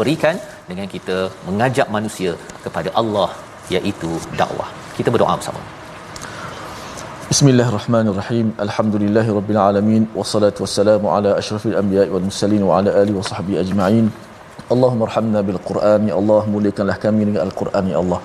berikan 0.00 0.36
dengan 0.70 0.86
kita 0.94 1.16
mengajak 1.48 1.88
manusia 1.96 2.32
kepada 2.64 2.92
Allah 3.00 3.30
iaitu 3.76 4.10
dakwah. 4.40 4.68
Kita 4.98 5.08
berdoa 5.14 5.34
bersama. 5.40 5.62
Bismillahirrahmanirrahim. 7.32 8.46
Alhamdulillahirabbil 8.66 9.60
alamin. 9.68 10.02
Wassalatu 10.18 10.62
wassalamu 10.64 11.08
ala 11.16 11.30
asyrafil 11.40 11.76
anbiya'i 11.80 12.12
wal 12.14 12.26
mursalin 12.28 12.62
wa 12.68 12.78
ala 12.78 12.90
alihi 13.02 13.16
washabbihi 13.20 13.58
ajma'in. 13.64 14.06
Allahumma 14.72 15.04
rahmna 15.10 15.40
bil 15.44 15.60
Quran 15.68 16.00
ya 16.08 16.14
Allah 16.20 16.42
muliakanlah 16.48 16.96
kami 16.96 17.22
dengan 17.28 17.42
Al-Quran 17.46 17.84
ya 17.92 17.98
Allah. 18.02 18.20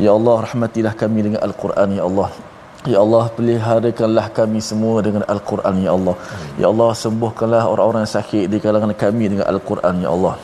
Ya 0.00 0.10
Allah 0.16 0.36
rahmatilah 0.46 0.94
kami 1.02 1.20
dengan 1.26 1.40
Al-Quran 1.46 1.88
ya 1.98 2.02
Allah. 2.08 2.28
Ya 2.84 2.98
Allah 3.00 3.24
peliharakanlah 3.36 4.26
kami 4.38 4.60
semua 4.60 5.00
dengan 5.06 5.22
Al-Quran 5.24 5.74
ya 5.86 5.96
Allah. 5.96 6.16
Ya 6.60 6.66
Allah 6.72 6.90
sembuhkanlah 6.92 7.62
orang-orang 7.72 8.04
yang 8.04 8.14
sakit 8.18 8.44
di 8.52 8.58
kalangan 8.64 8.92
kami 8.92 9.24
dengan 9.32 9.46
Al-Quran 9.52 10.04
ya 10.04 10.10
Allah. 10.16 10.34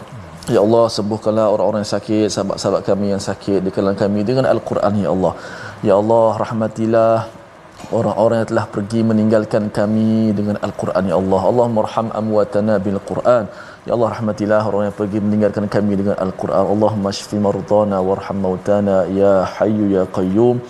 Ya 0.49 0.61
Allah 0.65 0.85
sembuhkanlah 0.89 1.47
orang-orang 1.53 1.85
yang 1.85 1.93
sakit, 1.97 2.27
sahabat-sahabat 2.33 2.83
kami 2.89 3.07
yang 3.13 3.21
sakit 3.21 3.61
di 3.61 3.71
kalangan 3.75 4.09
kami 4.09 4.25
dengan 4.25 4.49
Al-Quran 4.49 4.93
ya 5.05 5.09
Allah. 5.13 5.33
Ya 5.85 5.95
Allah 6.01 6.29
rahmatilah 6.43 7.17
orang-orang 7.93 8.37
yang 8.41 8.51
telah 8.53 8.67
pergi 8.73 9.01
meninggalkan 9.11 9.69
kami 9.69 10.33
dengan 10.33 10.57
Al-Quran 10.65 11.05
ya 11.13 11.17
Allah. 11.21 11.41
Allahumma 11.51 11.85
arham 11.85 12.09
amwatana 12.09 12.81
bil 12.81 13.01
Quran. 13.05 13.45
Ya 13.89 13.97
Allah 13.97 14.13
rahmatilah 14.13 14.61
orang 14.69 14.93
yang 14.93 14.97
pergi 15.01 15.19
meninggalkan 15.25 15.65
kami 15.65 15.97
dengan 15.97 16.13
Al-Quran. 16.21 16.69
Allahumma 16.69 17.09
shfi 17.09 17.41
mardana 17.41 18.05
warham 18.05 18.37
mautana 18.37 19.09
ya 19.09 19.49
hayyu 19.57 19.89
ya 19.89 20.05
qayyum. 20.05 20.61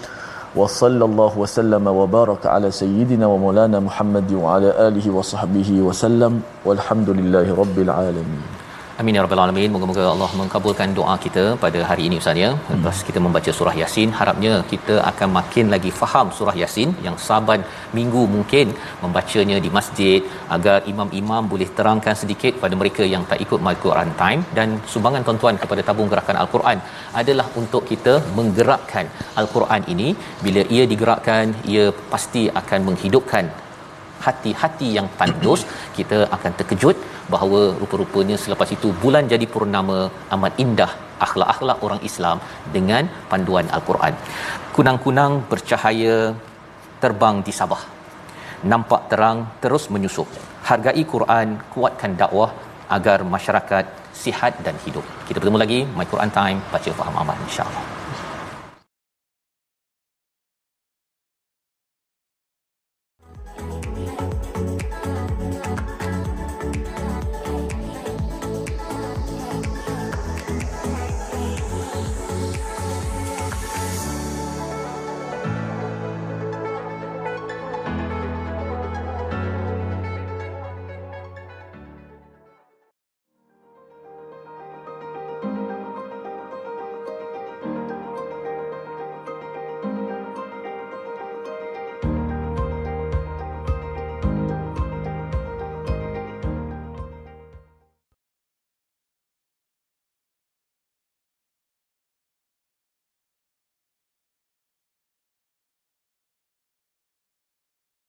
Wa 0.55 0.71
sallallahu 0.71 1.43
wa 1.43 1.47
sallama 1.47 1.91
wa 1.91 2.07
baraka 2.07 2.55
ala 2.55 2.71
sayyidina 2.71 3.27
wa 3.27 3.35
maulana 3.35 3.83
Muhammad 3.83 4.31
wa 4.31 4.59
ala 4.59 4.71
alihi 4.87 5.11
wa 5.11 5.27
sahbihi 5.27 5.83
wa 5.83 5.91
sallam. 5.91 6.39
Walhamdulillahi 6.63 7.51
rabbil 7.51 7.91
alamin. 7.91 8.60
Amin 9.01 9.17
ya 9.17 9.23
rabbal 9.25 9.41
alamin. 9.43 9.71
Moga-moga 9.75 10.03
Allah 10.13 10.29
mengabulkan 10.39 10.89
doa 10.97 11.13
kita 11.25 11.45
pada 11.63 11.81
hari 11.91 12.03
ini 12.09 12.17
Ustaz 12.23 12.41
ya. 12.43 12.49
Lepas 12.73 12.97
hmm. 12.99 13.07
kita 13.09 13.19
membaca 13.27 13.51
surah 13.59 13.73
Yasin, 13.81 14.09
harapnya 14.19 14.53
kita 14.73 14.95
akan 15.11 15.29
makin 15.37 15.67
lagi 15.75 15.91
faham 16.01 16.27
surah 16.39 16.55
Yasin 16.63 16.91
yang 17.07 17.17
saban 17.27 17.63
minggu 17.99 18.23
mungkin 18.35 18.67
membacanya 19.05 19.57
di 19.67 19.71
masjid 19.77 20.21
agar 20.57 20.77
imam-imam 20.93 21.49
boleh 21.53 21.69
terangkan 21.79 22.17
sedikit 22.23 22.53
kepada 22.59 22.77
mereka 22.83 23.07
yang 23.15 23.25
tak 23.31 23.41
ikut 23.47 23.63
My 23.69 23.75
Quran 23.85 24.11
Time 24.21 24.43
dan 24.59 24.69
sumbangan 24.93 25.25
tuan-tuan 25.29 25.59
kepada 25.63 25.85
tabung 25.89 26.11
gerakan 26.13 26.39
Al-Quran 26.43 26.79
adalah 27.23 27.49
untuk 27.63 27.85
kita 27.93 28.15
menggerakkan 28.41 29.09
Al-Quran 29.43 29.83
ini 29.95 30.11
bila 30.45 30.65
ia 30.77 30.87
digerakkan 30.93 31.57
ia 31.75 31.87
pasti 32.13 32.45
akan 32.63 32.81
menghidupkan 32.91 33.47
hati-hati 34.27 34.89
yang 34.97 35.09
tandus 35.21 35.63
kita 35.99 36.19
akan 36.37 36.53
terkejut 36.59 36.97
bahawa 37.35 37.61
rupa-rupanya 37.83 38.37
selepas 38.45 38.69
itu 38.77 38.89
bulan 39.03 39.31
jadi 39.33 39.47
purnama 39.55 39.99
amat 40.37 40.55
indah 40.65 40.91
akhlak-akhlak 41.27 41.79
orang 41.87 42.01
Islam 42.09 42.37
dengan 42.77 43.05
panduan 43.31 43.69
al-Quran. 43.77 44.15
Kunang-kunang 44.77 45.33
bercahaya 45.53 46.17
terbang 47.03 47.39
di 47.47 47.53
Sabah. 47.61 47.83
Nampak 48.73 49.03
terang 49.13 49.39
terus 49.63 49.87
menyusup. 49.95 50.29
Hargai 50.69 51.05
Quran, 51.15 51.49
kuatkan 51.73 52.13
dakwah 52.21 52.51
agar 52.97 53.19
masyarakat 53.37 53.85
sihat 54.23 54.61
dan 54.67 54.77
hidup. 54.85 55.07
Kita 55.29 55.39
bertemu 55.41 55.61
lagi 55.65 55.81
My 55.97 56.07
Quran 56.13 56.33
Time 56.41 56.61
baca 56.75 56.91
faham 57.01 57.17
amal 57.23 57.37
insya-Allah. 57.49 58.00